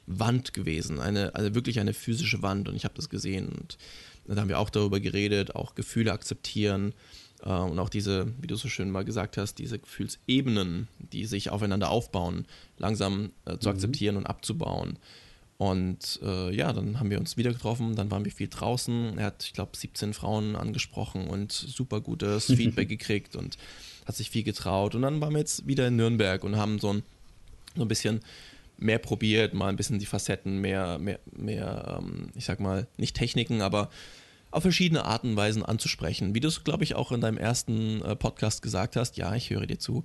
[0.07, 3.49] Wand gewesen, eine, also wirklich eine physische Wand und ich habe das gesehen.
[3.49, 3.77] Und
[4.27, 6.95] dann haben wir auch darüber geredet, auch Gefühle akzeptieren
[7.43, 11.51] äh, und auch diese, wie du so schön mal gesagt hast, diese Gefühlsebenen, die sich
[11.51, 12.47] aufeinander aufbauen,
[12.79, 13.75] langsam äh, zu mhm.
[13.75, 14.99] akzeptieren und abzubauen.
[15.57, 19.19] Und äh, ja, dann haben wir uns wieder getroffen, dann waren wir viel draußen.
[19.19, 23.57] Er hat, ich glaube, 17 Frauen angesprochen und super gutes Feedback gekriegt und
[24.05, 24.95] hat sich viel getraut.
[24.95, 27.03] Und dann waren wir jetzt wieder in Nürnberg und haben so ein,
[27.77, 28.21] so ein bisschen
[28.77, 33.15] mehr probiert, mal ein bisschen die Facetten, mehr, mehr, mehr, ähm, ich sag mal, nicht
[33.17, 33.91] Techniken, aber
[34.55, 36.35] auf verschiedene Arten und Weisen anzusprechen.
[36.35, 39.51] Wie du es, glaube ich, auch in deinem ersten äh, Podcast gesagt hast, ja, ich
[39.51, 40.05] höre dir zu,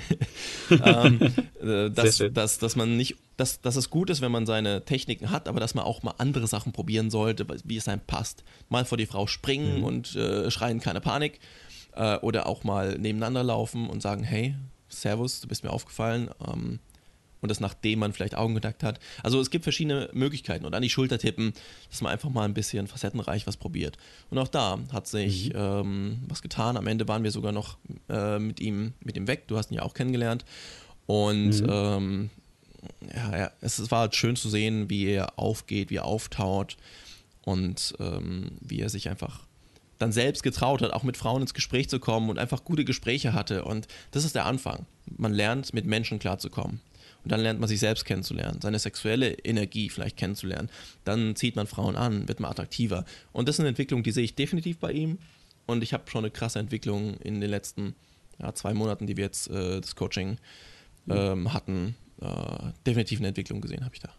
[0.70, 1.20] ähm,
[1.60, 5.30] äh, dass, dass, dass man nicht, dass, dass es gut ist, wenn man seine Techniken
[5.30, 8.44] hat, aber dass man auch mal andere Sachen probieren sollte, wie es einem passt.
[8.70, 9.84] Mal vor die Frau springen mhm.
[9.84, 11.38] und äh, schreien, keine Panik.
[11.94, 14.54] Äh, oder auch mal nebeneinander laufen und sagen, hey,
[14.88, 16.30] Servus, du bist mir aufgefallen.
[16.46, 16.78] Ähm,
[17.46, 18.98] und das nachdem man vielleicht Augenkontakt hat.
[19.22, 21.52] Also es gibt verschiedene Möglichkeiten und an die Schulter tippen,
[21.88, 23.96] dass man einfach mal ein bisschen facettenreich was probiert.
[24.30, 25.58] Und auch da hat sich mhm.
[25.60, 26.76] ähm, was getan.
[26.76, 27.78] Am Ende waren wir sogar noch
[28.08, 29.46] äh, mit ihm mit ihm weg.
[29.46, 30.44] Du hast ihn ja auch kennengelernt
[31.06, 31.68] und mhm.
[31.70, 32.30] ähm,
[33.14, 36.76] ja, ja, es war halt schön zu sehen, wie er aufgeht, wie er auftaut
[37.42, 39.46] und ähm, wie er sich einfach
[39.98, 43.32] dann selbst getraut hat, auch mit Frauen ins Gespräch zu kommen und einfach gute Gespräche
[43.32, 43.64] hatte.
[43.64, 44.86] Und das ist der Anfang.
[45.16, 46.80] Man lernt, mit Menschen klarzukommen.
[47.26, 50.70] Und dann lernt man sich selbst kennenzulernen, seine sexuelle Energie vielleicht kennenzulernen.
[51.02, 53.04] Dann zieht man Frauen an, wird man attraktiver.
[53.32, 55.18] Und das ist eine Entwicklung, die sehe ich definitiv bei ihm.
[55.66, 57.96] Und ich habe schon eine krasse Entwicklung in den letzten
[58.38, 60.38] ja, zwei Monaten, die wir jetzt äh, das Coaching
[61.10, 61.96] ähm, hatten.
[62.20, 62.26] Äh,
[62.86, 64.10] definitiv eine Entwicklung gesehen habe ich da.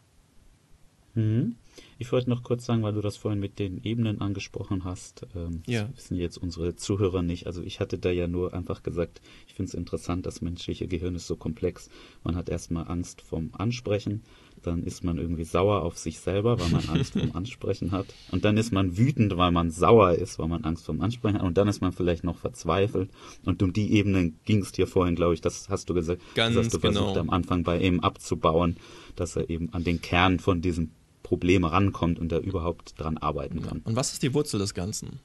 [1.18, 1.56] Mhm.
[2.00, 5.26] Ich wollte noch kurz sagen, weil du das vorhin mit den Ebenen angesprochen hast.
[5.36, 5.84] Ähm, ja.
[5.86, 7.48] Das wissen jetzt unsere Zuhörer nicht.
[7.48, 11.16] Also ich hatte da ja nur einfach gesagt, ich finde es interessant, das menschliche Gehirn
[11.16, 11.90] ist so komplex.
[12.24, 14.24] Man hat erstmal Angst vom Ansprechen,
[14.62, 18.08] dann ist man irgendwie sauer auf sich selber, weil man Angst vom Ansprechen hat.
[18.32, 21.44] Und dann ist man wütend, weil man sauer ist, weil man Angst vom Ansprechen hat.
[21.44, 23.10] Und dann ist man vielleicht noch verzweifelt.
[23.44, 26.22] Und um die Ebenen ging es dir vorhin, glaube ich, das hast du gesagt.
[26.36, 27.00] Ganz das hast du genau.
[27.00, 28.78] versucht am Anfang bei ihm abzubauen,
[29.16, 30.92] dass er eben an den Kern von diesem
[31.28, 33.82] Probleme rankommt und da überhaupt dran arbeiten kann.
[33.84, 35.20] Und was ist die Wurzel des Ganzen?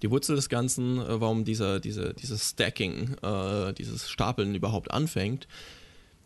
[0.00, 5.46] Die Wurzel des Ganzen, äh, warum dieser, diese, dieses Stacking, äh, dieses Stapeln überhaupt anfängt,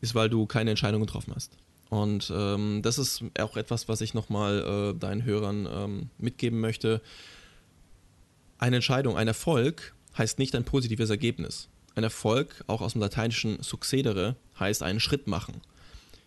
[0.01, 1.59] ist, weil du keine Entscheidung getroffen hast.
[1.91, 7.01] Und ähm, das ist auch etwas, was ich nochmal äh, deinen Hörern ähm, mitgeben möchte.
[8.59, 11.69] Eine Entscheidung, ein Erfolg heißt nicht ein positives Ergebnis.
[11.97, 15.61] Ein Erfolg, auch aus dem lateinischen succedere, heißt einen Schritt machen.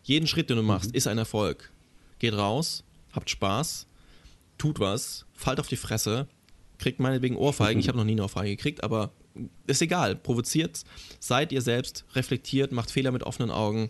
[0.04, 0.98] Jeden Schritt, den du machst, mhm.
[0.98, 1.72] ist ein Erfolg.
[2.20, 3.88] Geht raus, habt Spaß,
[4.58, 6.28] tut was, fallt auf die Fresse,
[6.78, 7.80] kriegt meinetwegen Ohrfeigen.
[7.80, 9.12] Ich habe noch nie eine Ohrfeige gekriegt, aber
[9.68, 10.16] ist egal.
[10.16, 10.84] Provoziert,
[11.20, 13.90] seid ihr selbst, reflektiert, macht Fehler mit offenen Augen,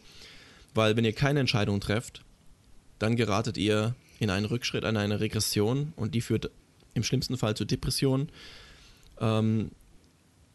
[0.73, 2.23] weil wenn ihr keine Entscheidung trefft,
[2.99, 6.51] dann geratet ihr in einen Rückschritt, in eine Regression und die führt
[6.93, 8.29] im schlimmsten Fall zu Depressionen.
[9.19, 9.71] Ähm,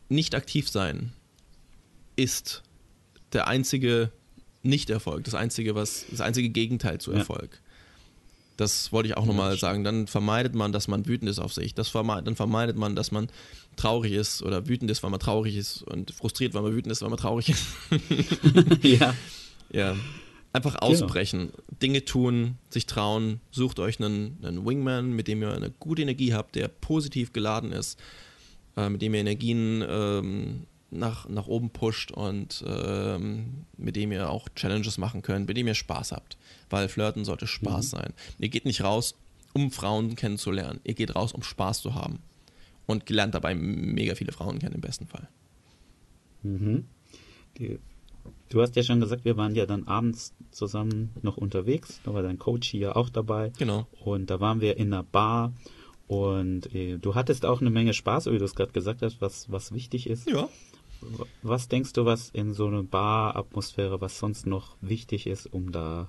[0.08, 1.12] nicht aktiv sein
[2.16, 2.62] ist
[3.32, 4.12] der einzige
[4.62, 7.60] Nicht-Erfolg, das einzige, was, das einzige Gegenteil zu Erfolg.
[8.56, 9.82] Das wollte ich auch nochmal sagen.
[9.84, 11.74] Dann vermeidet man, dass man wütend ist auf sich.
[11.74, 13.28] Das vermeidet, dann vermeidet man, dass man
[13.76, 17.02] traurig ist oder wütend ist, weil man traurig ist und frustriert, weil man wütend ist,
[17.02, 17.66] weil man traurig ist.
[18.82, 19.14] ja.
[19.72, 19.96] Ja.
[20.52, 20.92] Einfach genau.
[20.92, 21.78] ausbrechen, genau.
[21.82, 23.40] Dinge tun, sich trauen.
[23.50, 27.72] Sucht euch einen, einen, Wingman, mit dem ihr eine gute Energie habt, der positiv geladen
[27.72, 27.98] ist,
[28.76, 34.30] äh, mit dem ihr Energien ähm, nach, nach oben pusht und ähm, mit dem ihr
[34.30, 36.36] auch Challenges machen könnt, mit dem ihr Spaß habt.
[36.70, 37.96] Weil Flirten sollte Spaß mhm.
[37.96, 38.12] sein.
[38.38, 39.14] Ihr geht nicht raus,
[39.52, 40.80] um Frauen kennenzulernen.
[40.84, 42.20] Ihr geht raus, um Spaß zu haben.
[42.86, 45.28] Und lernt dabei mega viele Frauen kennen, im besten Fall.
[46.42, 46.84] Mhm.
[47.58, 47.78] Die
[48.48, 52.00] Du hast ja schon gesagt, wir waren ja dann abends zusammen noch unterwegs.
[52.04, 53.50] Da war dein Coach hier auch dabei.
[53.58, 53.86] Genau.
[54.04, 55.52] Und da waren wir in einer Bar.
[56.06, 59.50] Und äh, du hattest auch eine Menge Spaß, wie du es gerade gesagt hast, was,
[59.50, 60.28] was wichtig ist.
[60.28, 60.48] Ja.
[61.42, 66.08] Was denkst du, was in so einer Bar-Atmosphäre, was sonst noch wichtig ist, um da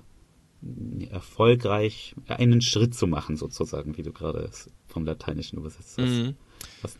[1.10, 4.50] erfolgreich einen Schritt zu machen, sozusagen, wie du gerade
[4.88, 6.08] vom Lateinischen übersetzt hast?
[6.08, 6.34] Mhm.
[6.82, 6.96] Was,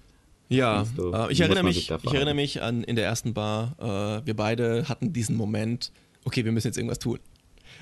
[0.49, 4.27] Ja, du, äh, ich erinnere mich, ich erinnere mich an in der ersten Bar, äh,
[4.27, 5.91] wir beide hatten diesen Moment,
[6.25, 7.19] okay, wir müssen jetzt irgendwas tun.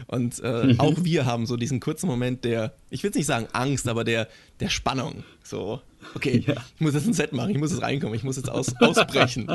[0.06, 3.46] Und äh, auch wir haben so diesen kurzen Moment der, ich will jetzt nicht sagen
[3.52, 4.28] Angst, aber der,
[4.60, 5.24] der Spannung.
[5.42, 5.80] So,
[6.14, 6.54] okay, Ja.
[6.74, 9.50] ich muss jetzt ein Set machen, ich muss jetzt reinkommen, ich muss jetzt aus, ausbrechen.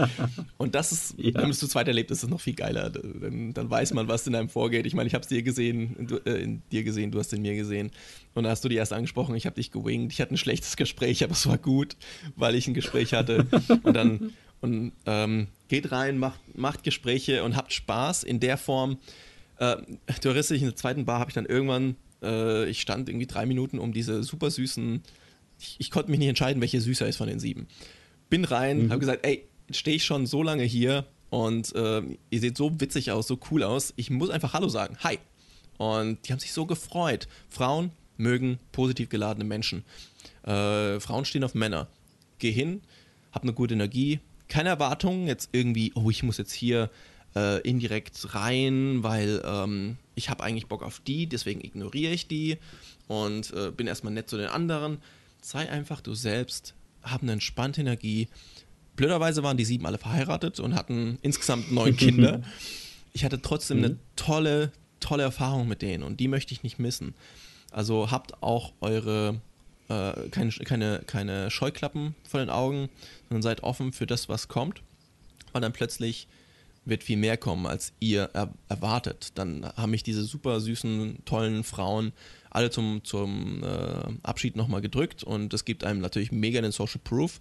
[0.58, 1.34] Und das ist, Ja.
[1.36, 2.90] wenn man es zu zweit erlebt, ist es noch viel geiler.
[2.90, 4.86] Dann, dann weiß man, was in einem vorgeht.
[4.86, 7.42] Ich meine, ich habe es dir gesehen, du, äh, in dir gesehen, du hast in
[7.42, 7.92] mir gesehen.
[8.36, 10.76] Und da hast du die erst angesprochen, ich habe dich gewinkt, ich hatte ein schlechtes
[10.78, 11.96] Gespräch, aber es war gut,
[12.36, 13.46] weil ich ein Gespräch hatte.
[13.84, 18.98] Und dann und, ähm, geht rein, macht, macht Gespräche und habt Spaß in der Form.
[20.10, 23.46] Äh, dich, in der zweiten Bar habe ich dann irgendwann, äh, ich stand irgendwie drei
[23.46, 25.02] Minuten um diese super süßen,
[25.60, 27.68] ich, ich konnte mich nicht entscheiden, welche süßer ist von den sieben.
[28.30, 28.90] Bin rein, Mhm.
[28.92, 32.80] habe gesagt, ey, jetzt stehe ich schon so lange hier und äh, ihr seht so
[32.80, 34.98] witzig aus, so cool aus, ich muss einfach Hallo sagen.
[35.04, 35.20] Hi.
[35.78, 37.28] Und die haben sich so gefreut.
[37.48, 39.84] Frauen mögen positiv geladene Menschen.
[40.44, 41.88] Äh, Frauen stehen auf Männer.
[42.38, 42.82] Geh hin,
[43.32, 46.90] hab eine gute Energie, keine Erwartungen, jetzt irgendwie, oh, ich muss jetzt hier
[47.36, 52.58] äh, indirekt rein, weil ähm, ich habe eigentlich Bock auf die, deswegen ignoriere ich die
[53.08, 55.00] und äh, bin erstmal nett zu den anderen.
[55.42, 58.28] Sei einfach du selbst, hab eine entspannte Energie.
[58.96, 62.42] Blöderweise waren die sieben alle verheiratet und hatten insgesamt neun Kinder.
[63.14, 67.14] Ich hatte trotzdem eine tolle, tolle Erfahrung mit denen und die möchte ich nicht missen.
[67.72, 69.40] Also habt auch eure
[69.90, 72.90] äh, keine, keine, keine Scheuklappen vor den Augen,
[73.28, 74.82] sondern seid offen für das, was kommt.
[75.54, 76.28] Und dann plötzlich
[76.90, 79.32] wird viel mehr kommen, als ihr er erwartet.
[79.36, 82.14] Dann haben mich diese super süßen, tollen Frauen
[82.50, 83.68] alle zum, zum äh,
[84.24, 87.40] Abschied nochmal gedrückt und es gibt einem natürlich mega den Social Proof.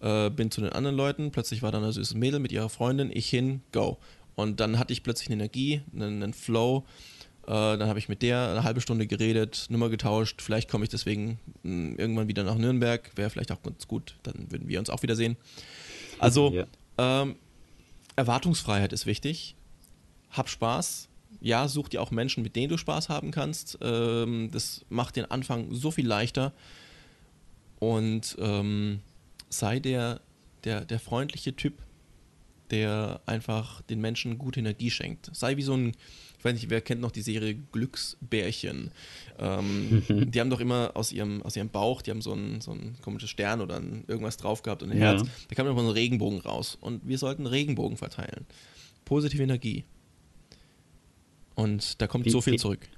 [0.00, 3.10] Äh, bin zu den anderen Leuten, plötzlich war da ein süßes Mädel mit ihrer Freundin,
[3.12, 3.98] ich hin, go.
[4.34, 6.84] Und dann hatte ich plötzlich eine Energie, einen, einen Flow.
[7.42, 10.40] Äh, dann habe ich mit der eine halbe Stunde geredet, Nummer getauscht.
[10.40, 13.10] Vielleicht komme ich deswegen mh, irgendwann wieder nach Nürnberg.
[13.16, 14.14] Wäre vielleicht auch ganz gut.
[14.22, 15.36] Dann würden wir uns auch wiedersehen.
[16.18, 16.66] Also, Ja.
[17.22, 17.36] ähm,
[18.20, 19.56] Erwartungsfreiheit ist wichtig.
[20.30, 21.08] Hab Spaß.
[21.40, 23.78] Ja, such dir auch Menschen, mit denen du Spaß haben kannst.
[23.80, 26.52] Ähm, das macht den Anfang so viel leichter.
[27.78, 29.00] Und ähm,
[29.48, 30.20] sei der,
[30.64, 31.82] der, der freundliche Typ,
[32.70, 35.30] der einfach den Menschen gute Energie schenkt.
[35.34, 35.96] Sei wie so ein,
[36.40, 38.90] ich weiß nicht, wer kennt noch die Serie Glücksbärchen?
[39.38, 42.72] Ähm, die haben doch immer aus ihrem, aus ihrem Bauch, die haben so ein, so
[42.72, 45.12] ein komisches Stern oder ein, irgendwas drauf gehabt und ein Ja.
[45.12, 45.28] Herz.
[45.48, 46.78] Da kam immer so ein Regenbogen raus.
[46.80, 48.46] Und wir sollten Regenbogen verteilen.
[49.04, 49.84] Positive Energie.
[51.54, 52.88] Und da kommt Die- so viel die- zurück.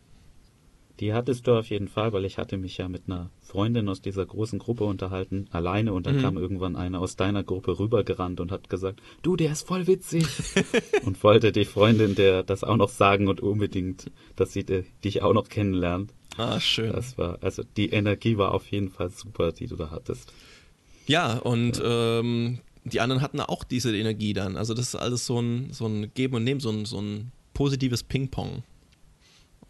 [1.02, 4.02] Die hattest du auf jeden Fall, weil ich hatte mich ja mit einer Freundin aus
[4.02, 6.22] dieser großen Gruppe unterhalten, alleine, und dann Mhm.
[6.22, 10.24] kam irgendwann einer aus deiner Gruppe rübergerannt und hat gesagt, du, der ist voll witzig.
[11.04, 15.22] und wollte die Freundin der das auch noch sagen und unbedingt, dass sie de- dich
[15.22, 16.14] auch noch kennenlernt.
[16.36, 16.92] Ah, schön.
[16.92, 20.32] Das war, also die Energie war auf jeden Fall super, die du da hattest.
[21.08, 24.56] Ja, und ähm, die anderen hatten auch diese Energie dann.
[24.56, 27.32] Also das ist alles so ein, so ein Geben und Nehmen, so ein, so ein
[27.54, 28.62] positives Ping-Pong.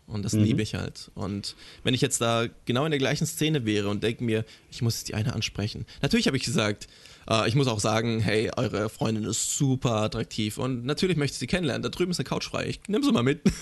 [0.06, 0.42] Und das Mhm.
[0.44, 1.10] liebe ich halt.
[1.14, 4.82] Und wenn ich jetzt da genau in der gleichen Szene wäre und denke mir, ich
[4.82, 5.86] muss jetzt die eine ansprechen.
[6.02, 6.86] Natürlich habe ich gesagt,
[7.30, 11.38] äh, ich muss auch sagen, hey, eure Freundin ist super attraktiv und natürlich möchte ich
[11.38, 11.82] sie kennenlernen.
[11.82, 12.66] Da drüben ist eine Couch frei.
[12.66, 13.40] Ich nehme sie mal mit.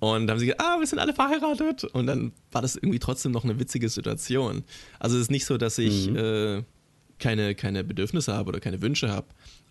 [0.00, 1.84] Und dann haben sie gesagt, ah, wir sind alle verheiratet.
[1.84, 4.64] Und dann war das irgendwie trotzdem noch eine witzige Situation.
[4.98, 6.16] Also es ist nicht so, dass ich Mhm.
[6.16, 6.62] äh,
[7.18, 9.28] keine, keine Bedürfnisse habe oder keine Wünsche habe,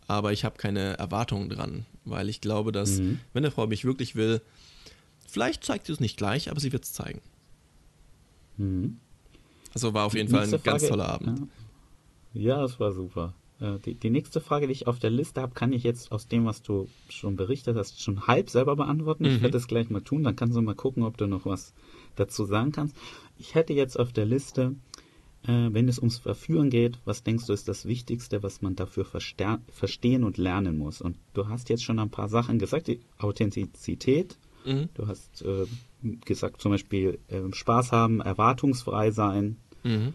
[0.08, 3.20] aber ich habe keine Erwartungen dran, weil ich glaube, dass Mhm.
[3.34, 4.42] wenn eine Frau mich wirklich will,
[5.32, 7.22] vielleicht zeigt sie es nicht gleich, aber sie wird es zeigen.
[8.58, 8.98] Mhm.
[9.74, 11.48] Also war auf jeden Fall ein Nächste ganz Frage- toller Abend.
[12.34, 13.34] Ja, das war super.
[13.60, 16.28] Äh, Die, die nächste Frage, die ich auf der Liste habe, kann ich jetzt aus
[16.28, 19.26] dem, was du schon berichtet hast, schon halb selber beantworten.
[19.26, 19.44] Ich Mhm.
[19.44, 21.74] werde es gleich mal tun, dann kannst du mal gucken, ob du noch was
[22.16, 22.96] dazu sagen kannst.
[23.38, 24.76] Ich hätte jetzt auf der Liste,
[25.44, 29.06] äh, wenn es ums Verführen geht, was denkst du ist das Wichtigste, was man dafür
[29.06, 31.02] verstehen und lernen muss?
[31.02, 34.90] Und du hast jetzt schon ein paar Sachen gesagt, die Authentizität, Mhm.
[34.94, 35.66] du hast äh,
[36.26, 40.14] gesagt zum Beispiel äh, Spaß haben, erwartungsfrei sein, Mhm.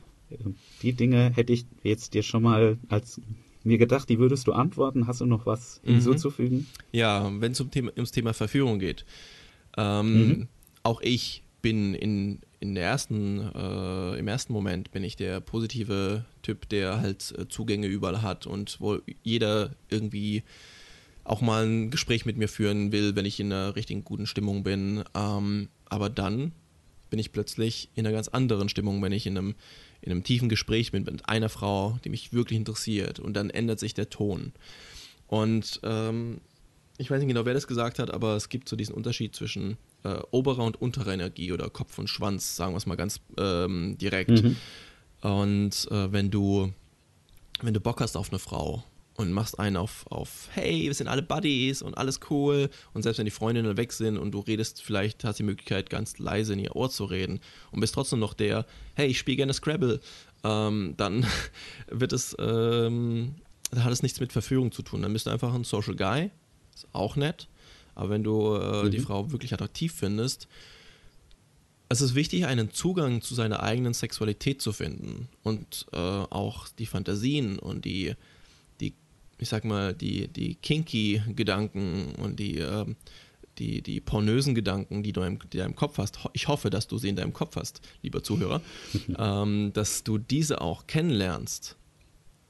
[0.82, 3.20] die Dinge hätte ich jetzt dir schon mal als
[3.64, 5.06] mir gedacht, die würdest du antworten.
[5.08, 5.94] Hast du noch was Mhm.
[5.94, 6.66] hinzuzufügen?
[6.92, 9.04] Ja, wenn es um Thema, ums Thema Verführung geht.
[9.76, 10.48] Ähm, Mhm.
[10.84, 16.24] Auch ich bin in, in der ersten, äh, im ersten Moment bin ich der positive
[16.42, 20.44] Typ, der halt äh, Zugänge überall hat und wo jeder irgendwie
[21.26, 24.62] auch mal ein Gespräch mit mir führen will, wenn ich in einer richtigen guten Stimmung
[24.62, 25.04] bin.
[25.14, 26.52] Ähm, aber dann
[27.10, 29.54] bin ich plötzlich in einer ganz anderen Stimmung, wenn ich in einem,
[30.00, 33.18] in einem tiefen Gespräch bin mit einer Frau, die mich wirklich interessiert.
[33.20, 34.52] Und dann ändert sich der Ton.
[35.26, 36.40] Und ähm,
[36.98, 39.76] ich weiß nicht genau, wer das gesagt hat, aber es gibt so diesen Unterschied zwischen
[40.04, 43.98] äh, oberer und unterer Energie oder Kopf und Schwanz, sagen wir es mal ganz ähm,
[43.98, 44.30] direkt.
[44.30, 44.56] Mhm.
[45.20, 46.72] Und äh, wenn du,
[47.60, 48.84] wenn du Bock hast auf eine Frau
[49.16, 52.68] und machst einen auf, auf, hey, wir sind alle Buddies und alles cool.
[52.92, 55.90] Und selbst wenn die Freundinnen weg sind und du redest, vielleicht hast du die Möglichkeit,
[55.90, 59.38] ganz leise in ihr Ohr zu reden und bist trotzdem noch der, hey, ich spiele
[59.38, 60.00] gerne Scrabble,
[60.44, 61.26] ähm, dann
[61.88, 63.34] wird es, ähm,
[63.70, 65.02] da hat es nichts mit Verführung zu tun.
[65.02, 66.30] Dann bist du einfach ein Social Guy,
[66.74, 67.48] ist auch nett.
[67.94, 68.90] Aber wenn du äh, mhm.
[68.90, 70.48] die Frau wirklich attraktiv findest,
[71.88, 76.86] es ist wichtig, einen Zugang zu seiner eigenen Sexualität zu finden und äh, auch die
[76.86, 78.14] Fantasien und die, die,
[79.38, 82.86] ich sag mal, die, die kinky Gedanken und die, äh,
[83.58, 86.18] die, die pornösen Gedanken, die du in deinem Kopf hast.
[86.32, 88.60] Ich hoffe, dass du sie in deinem Kopf hast, lieber Zuhörer,
[89.18, 91.76] ähm, dass du diese auch kennenlernst,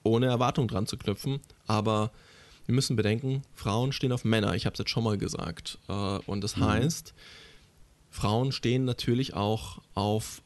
[0.03, 2.13] ohne Erwartung dran zu knüpfen, aber
[2.67, 5.79] wir müssen bedenken, Frauen stehen auf Männer, ich habe es jetzt schon mal gesagt.
[5.89, 6.65] Äh, und das mhm.
[6.65, 7.15] heißt,
[8.11, 10.43] Frauen stehen natürlich auch auf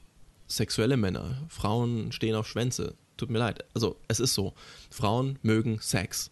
[0.46, 1.46] sexuelle Männer.
[1.48, 2.94] Frauen stehen auf Schwänze.
[3.20, 3.66] Tut mir leid.
[3.74, 4.54] Also es ist so.
[4.88, 6.30] Frauen mögen Sex.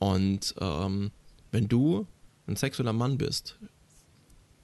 [0.00, 1.12] Und ähm,
[1.52, 2.08] wenn du
[2.48, 3.56] ein sexueller Mann bist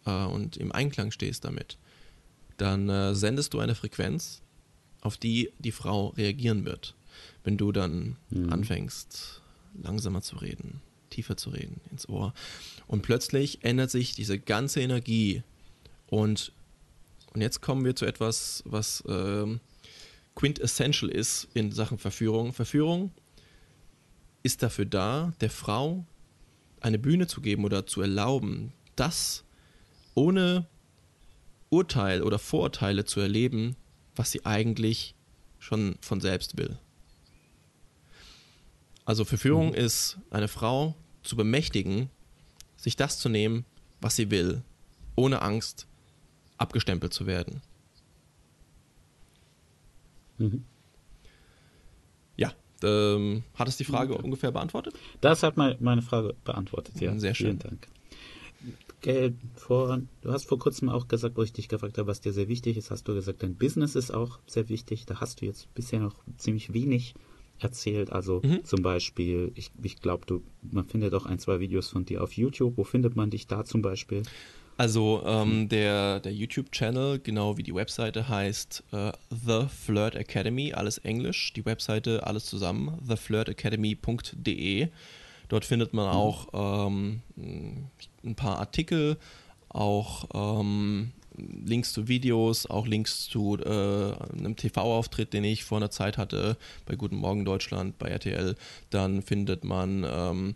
[0.05, 1.79] äh, und im Einklang stehst damit,
[2.57, 4.43] dann äh, sendest du eine Frequenz,
[5.01, 6.97] auf die die Frau reagieren wird.
[7.45, 8.53] Wenn du dann mhm.
[8.53, 9.41] anfängst,
[9.81, 12.35] langsamer zu reden, tiefer zu reden, ins Ohr.
[12.89, 15.45] Und plötzlich ändert sich diese ganze Energie
[16.09, 16.51] und,
[17.33, 19.61] und jetzt kommen wir zu etwas, was ähm,
[20.39, 22.53] quintessential ist in Sachen Verführung.
[22.53, 23.11] Verführung
[24.45, 26.07] ist dafür da, der Frau
[26.81, 29.43] eine Bühne zu geben oder zu erlauben, das
[30.15, 30.69] ohne
[31.71, 33.75] Urteil oder Vorurteile zu erleben,
[34.15, 35.17] was sie eigentlich
[35.59, 36.79] schon von selbst will.
[39.05, 39.75] Also Verführung mhm.
[39.75, 42.11] ist, eine Frau zu bemächtigen,
[42.77, 43.65] sich das zu nehmen,
[44.01, 44.63] was sie will,
[45.17, 45.89] ohne Angst,
[46.59, 47.61] abgestempelt zu werden.
[50.39, 50.65] Mhm.
[52.37, 54.25] Ja, ähm, hat es die Frage okay.
[54.25, 54.95] ungefähr beantwortet?
[55.21, 57.19] Das hat meine Frage beantwortet, ja.
[57.19, 57.47] Sehr schön.
[57.47, 57.89] Vielen Dank.
[58.99, 62.33] Okay, vor, du hast vor kurzem auch gesagt, wo ich dich gefragt habe, was dir
[62.33, 65.07] sehr wichtig ist, hast du gesagt, dein Business ist auch sehr wichtig.
[65.07, 67.15] Da hast du jetzt bisher noch ziemlich wenig
[67.61, 68.11] erzählt.
[68.11, 68.65] Also mhm.
[68.65, 72.77] zum Beispiel, ich, ich glaube, man findet auch ein, zwei Videos von dir auf YouTube.
[72.77, 74.23] Wo findet man dich da zum Beispiel?
[74.79, 80.99] Also ähm, der, der YouTube-Channel, genau wie die Webseite, heißt äh, The Flirt Academy, alles
[80.99, 81.53] Englisch.
[81.53, 84.87] Die Webseite, alles zusammen, theflirtacademy.de.
[85.49, 86.13] Dort findet man mhm.
[86.13, 87.23] auch ähm,
[88.25, 89.17] ein paar Artikel,
[89.69, 90.29] auch
[90.63, 96.19] ähm, Links zu Videos, auch Links zu äh, einem TV-Auftritt, den ich vor einer Zeit
[96.19, 98.55] hatte bei Guten Morgen Deutschland, bei RTL.
[98.91, 100.55] Dann findet man ähm,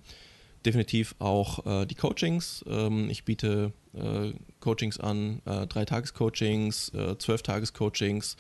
[0.64, 2.64] definitiv auch äh, die Coachings.
[2.68, 8.37] Ähm, ich biete äh, Coachings an, äh, drei Tages-Coachings, äh, zwölf Tages-Coachings,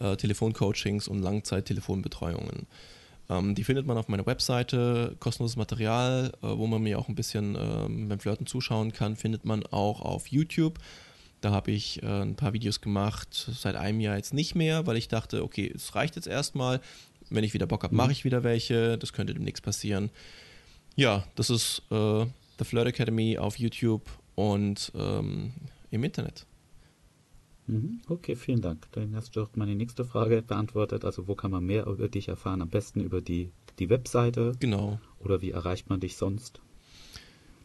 [0.00, 2.66] äh, Telefoncoachings und Langzeit-Telefonbetreuungen.
[3.30, 7.14] Ähm, die findet man auf meiner Webseite, kostenloses Material, äh, wo man mir auch ein
[7.14, 10.78] bisschen ähm, beim Flirten zuschauen kann, findet man auch auf YouTube.
[11.40, 14.96] Da habe ich äh, ein paar Videos gemacht, seit einem Jahr jetzt nicht mehr, weil
[14.96, 16.80] ich dachte, okay, es reicht jetzt erstmal.
[17.30, 18.12] Wenn ich wieder Bock habe, mache mhm.
[18.12, 18.98] ich wieder welche.
[18.98, 20.10] Das könnte demnächst passieren.
[20.96, 22.26] Ja, das ist äh,
[22.58, 24.02] The Flirt Academy auf YouTube
[24.34, 25.52] und ähm,
[25.90, 26.46] im Internet.
[27.66, 28.00] Mhm.
[28.08, 28.86] Okay, vielen Dank.
[28.92, 31.04] Dann hast du auch meine nächste Frage beantwortet.
[31.04, 32.62] Also wo kann man mehr über dich erfahren?
[32.62, 34.52] Am besten über die, die Webseite.
[34.60, 34.98] Genau.
[35.20, 36.60] Oder wie erreicht man dich sonst?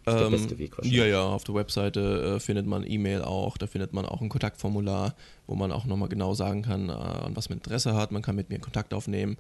[0.06, 1.00] Das ist der ähm, beste Weg wahrscheinlich.
[1.00, 4.30] Ja, ja, auf der Webseite äh, findet man E-Mail auch, da findet man auch ein
[4.30, 5.14] Kontaktformular,
[5.46, 8.12] wo man auch nochmal genau sagen kann, äh, an was man Interesse hat.
[8.12, 9.38] Man kann mit mir Kontakt aufnehmen.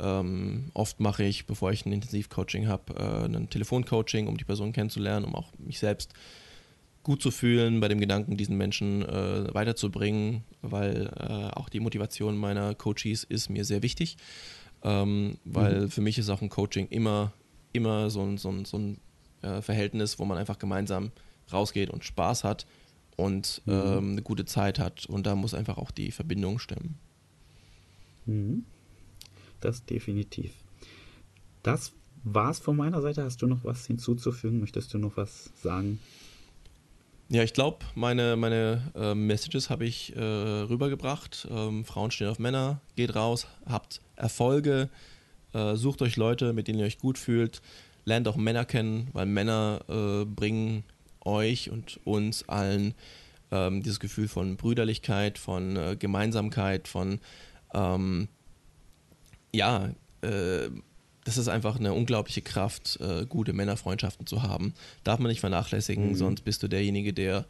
[0.00, 4.72] Ähm, oft mache ich, bevor ich ein Intensivcoaching habe, äh, ein Telefoncoaching, um die Person
[4.72, 6.14] kennenzulernen, um auch mich selbst
[7.02, 12.36] gut zu fühlen, bei dem Gedanken, diesen Menschen äh, weiterzubringen, weil äh, auch die Motivation
[12.36, 14.16] meiner Coaches ist mir sehr wichtig,
[14.82, 15.90] ähm, weil mhm.
[15.90, 17.32] für mich ist auch ein Coaching immer,
[17.72, 18.98] immer so ein, so ein, so ein
[19.42, 21.10] äh, Verhältnis, wo man einfach gemeinsam
[21.52, 22.66] rausgeht und Spaß hat
[23.16, 23.72] und mhm.
[23.72, 26.98] ähm, eine gute Zeit hat und da muss einfach auch die Verbindung stimmen.
[28.24, 28.64] Mhm
[29.60, 30.52] das definitiv.
[31.62, 31.92] Das
[32.24, 33.24] war's von meiner Seite.
[33.24, 34.60] Hast du noch was hinzuzufügen?
[34.60, 35.98] Möchtest du noch was sagen?
[37.28, 41.46] Ja, ich glaube, meine, meine äh, Messages habe ich äh, rübergebracht.
[41.48, 44.88] Ähm, Frauen stehen auf Männer, geht raus, habt Erfolge,
[45.52, 47.62] äh, sucht euch Leute, mit denen ihr euch gut fühlt.
[48.04, 50.82] lernt auch Männer kennen, weil Männer äh, bringen
[51.24, 52.94] euch und uns allen
[53.52, 57.20] ähm, dieses Gefühl von Brüderlichkeit, von äh, Gemeinsamkeit, von
[57.74, 58.26] ähm,
[59.52, 59.90] ja,
[60.22, 60.70] äh,
[61.24, 64.74] das ist einfach eine unglaubliche Kraft, äh, gute Männerfreundschaften zu haben.
[65.04, 66.14] Darf man nicht vernachlässigen, mhm.
[66.14, 67.44] sonst bist du derjenige, der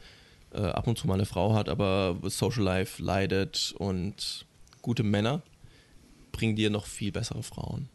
[0.53, 4.46] äh, ab und zu mal eine Frau hat, aber Social Life leidet und
[4.82, 5.42] gute Männer
[6.32, 7.88] bringen dir noch viel bessere Frauen.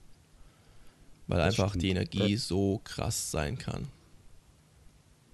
[1.28, 1.84] Weil das einfach stimmt.
[1.84, 3.88] die Energie so krass sein kann.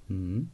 [0.07, 0.49] Mhm.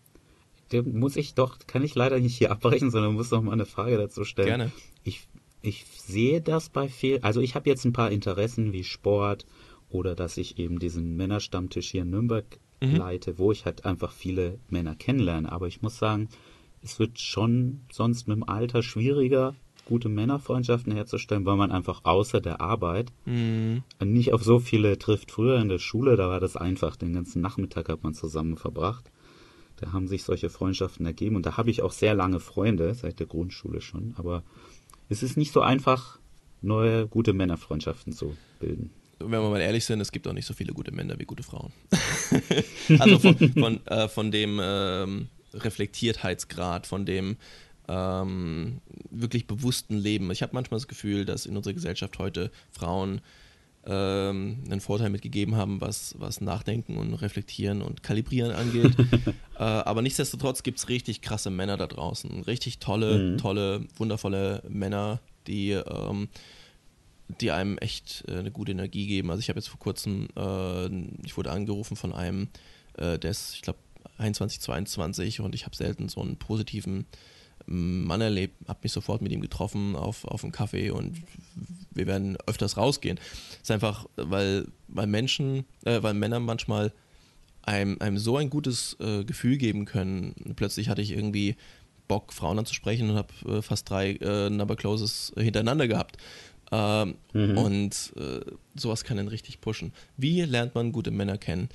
[0.69, 3.65] Da muss ich doch, kann ich leider nicht hier abbrechen, sondern muss noch mal eine
[3.65, 4.47] Frage dazu stellen.
[4.47, 4.71] Gerne.
[5.03, 5.27] Ich,
[5.67, 9.45] ich sehe das bei vielen, also ich habe jetzt ein paar Interessen wie Sport
[9.89, 12.45] oder dass ich eben diesen Männerstammtisch hier in Nürnberg
[12.81, 12.95] mhm.
[12.95, 15.51] leite, wo ich halt einfach viele Männer kennenlerne.
[15.51, 16.29] Aber ich muss sagen,
[16.81, 19.55] es wird schon sonst mit dem Alter schwieriger,
[19.85, 23.83] gute Männerfreundschaften herzustellen, weil man einfach außer der Arbeit mhm.
[24.03, 25.31] nicht auf so viele trifft.
[25.31, 29.09] Früher in der Schule, da war das einfach, den ganzen Nachmittag hat man zusammen verbracht.
[29.77, 33.19] Da haben sich solche Freundschaften ergeben und da habe ich auch sehr lange Freunde, seit
[33.19, 34.15] der Grundschule schon.
[34.17, 34.43] Aber
[35.09, 36.19] es ist nicht so einfach,
[36.61, 38.91] neue gute Männerfreundschaften zu bilden.
[39.19, 41.43] Wenn wir mal ehrlich sind, es gibt auch nicht so viele gute Männer wie gute
[41.43, 41.71] Frauen.
[42.99, 47.37] also von, von, äh, von dem ähm, Reflektiertheitsgrad, von dem
[47.87, 50.29] ähm, wirklich bewussten Leben.
[50.31, 53.21] Ich habe manchmal das Gefühl, dass in unserer Gesellschaft heute Frauen
[53.87, 58.95] ähm, einen Vorteil mitgegeben haben, was, was Nachdenken und Reflektieren und Kalibrieren angeht.
[59.57, 62.43] äh, aber nichtsdestotrotz gibt es richtig krasse Männer da draußen.
[62.43, 63.37] Richtig tolle, mhm.
[63.37, 66.27] tolle, wundervolle Männer, die, ähm,
[67.39, 69.31] die einem echt äh, eine gute Energie geben.
[69.31, 70.87] Also ich habe jetzt vor kurzem, äh,
[71.25, 72.49] ich wurde angerufen von einem,
[72.97, 73.79] äh, der ist, ich glaube,
[74.17, 77.05] 21, 22 und ich habe selten so einen positiven
[77.65, 81.21] Mann erlebt, habe mich sofort mit ihm getroffen auf, auf einen Kaffee und
[81.97, 83.19] wir werden öfters rausgehen.
[83.51, 86.93] Es ist einfach, weil, weil Menschen, äh, weil Männer manchmal
[87.63, 90.33] einem, einem so ein gutes äh, Gefühl geben können.
[90.55, 91.55] Plötzlich hatte ich irgendwie
[92.07, 96.17] Bock, Frauen anzusprechen und habe äh, fast drei äh, Number Closes hintereinander gehabt.
[96.71, 97.57] Ähm, mhm.
[97.57, 98.39] Und äh,
[98.75, 99.93] sowas kann einen richtig pushen.
[100.17, 101.69] Wie lernt man gute Männer kennen?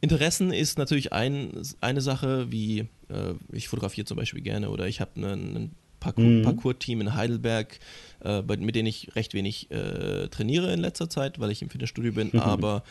[0.00, 5.00] Interessen ist natürlich ein, eine Sache, wie äh, ich fotografiere zum Beispiel gerne oder ich
[5.00, 5.74] habe einen, einen
[6.16, 6.42] mhm.
[6.42, 7.78] Parcours-Team in Heidelberg,
[8.24, 12.12] äh, mit denen ich recht wenig äh, trainiere in letzter Zeit, weil ich im Fitnessstudio
[12.12, 12.40] bin, mhm.
[12.40, 12.82] aber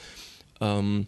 [0.61, 1.07] ähm,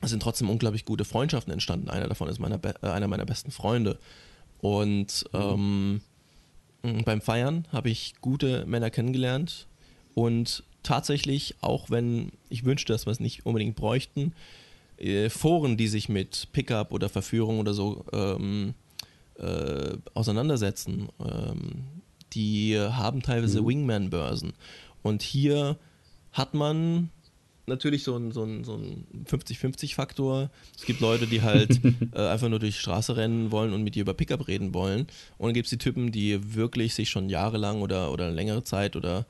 [0.00, 1.88] es sind trotzdem unglaublich gute Freundschaften entstanden.
[1.90, 3.98] Einer davon ist meiner, äh, einer meiner besten Freunde.
[4.60, 6.00] Und ähm,
[7.04, 9.66] beim Feiern habe ich gute Männer kennengelernt
[10.14, 14.32] und tatsächlich, auch wenn ich wünschte, dass wir es nicht unbedingt bräuchten,
[14.98, 18.74] äh, Foren, die sich mit Pickup oder Verführung oder so ähm,
[19.38, 21.84] äh, auseinandersetzen, ähm,
[22.32, 23.66] die haben teilweise mhm.
[23.66, 24.52] Wingman-Börsen.
[25.02, 25.76] Und hier
[26.32, 27.10] hat man
[27.66, 30.50] natürlich so einen so so ein 50-50-Faktor.
[30.76, 31.80] Es gibt Leute, die halt
[32.14, 35.06] äh, einfach nur durch die Straße rennen wollen und mit dir über Pickup reden wollen.
[35.38, 38.96] Und dann gibt es die Typen, die wirklich sich schon jahrelang oder, oder längere Zeit
[38.96, 39.26] oder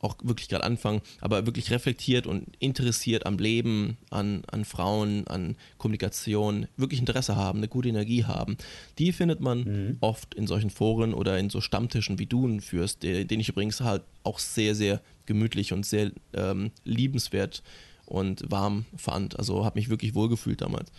[0.00, 5.56] auch wirklich gerade anfangen, aber wirklich reflektiert und interessiert am Leben, an, an Frauen, an
[5.76, 8.56] Kommunikation, wirklich Interesse haben, eine gute Energie haben,
[8.98, 9.96] die findet man mhm.
[10.00, 13.80] oft in solchen Foren oder in so Stammtischen, wie du ihn führst, den ich übrigens
[13.80, 17.62] halt auch sehr, sehr gemütlich und sehr ähm, liebenswert
[18.06, 19.38] und warm fand.
[19.38, 20.90] Also habe mich wirklich wohlgefühlt damals.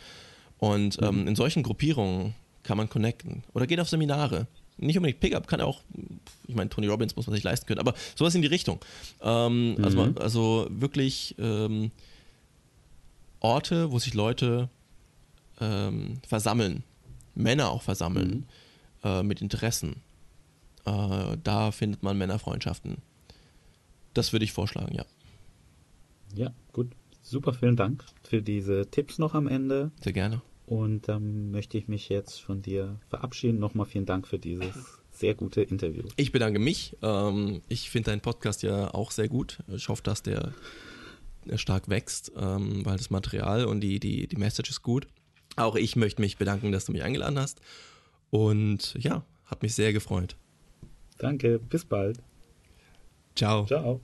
[0.57, 1.27] Und ähm, mhm.
[1.27, 3.43] in solchen Gruppierungen kann man connecten.
[3.53, 4.47] Oder geht auf Seminare
[4.79, 5.81] nicht unbedingt Pickup, kann auch,
[6.47, 8.79] ich meine, Tony Robbins muss man sich leisten können, aber sowas in die Richtung.
[9.21, 10.17] Ähm, also mhm.
[10.17, 11.91] also, also, wirklich ähm,
[13.39, 14.69] Orte, wo sich Leute
[15.61, 16.83] ähm, versammeln,
[17.35, 18.45] Männer auch versammeln,
[19.03, 19.09] mhm.
[19.09, 19.97] äh, mit Interessen.
[20.85, 22.97] Äh, da findet man Männerfreundschaften.
[24.13, 25.05] Das würde ich vorschlagen, ja.
[26.35, 26.91] Ja, gut.
[27.21, 29.91] Super, vielen Dank für diese Tipps noch am Ende.
[30.01, 30.41] Sehr gerne.
[30.69, 33.57] Und dann möchte ich mich jetzt von dir verabschieden.
[33.57, 36.03] Nochmal vielen Dank für dieses sehr gute Interview.
[36.15, 36.95] Ich bedanke mich.
[37.01, 39.63] Ähm, ich finde deinen Podcast ja auch sehr gut.
[39.67, 40.53] Ich hoffe, dass der
[41.55, 45.07] stark wächst, ähm, weil das Material und die, die, die Message ist gut.
[45.55, 47.61] Auch ich möchte mich bedanken, dass du mich eingeladen hast.
[48.29, 50.35] Und ja, hat mich sehr gefreut.
[51.17, 52.19] Danke, bis bald.
[53.35, 53.65] Ciao.
[53.65, 54.01] Ciao.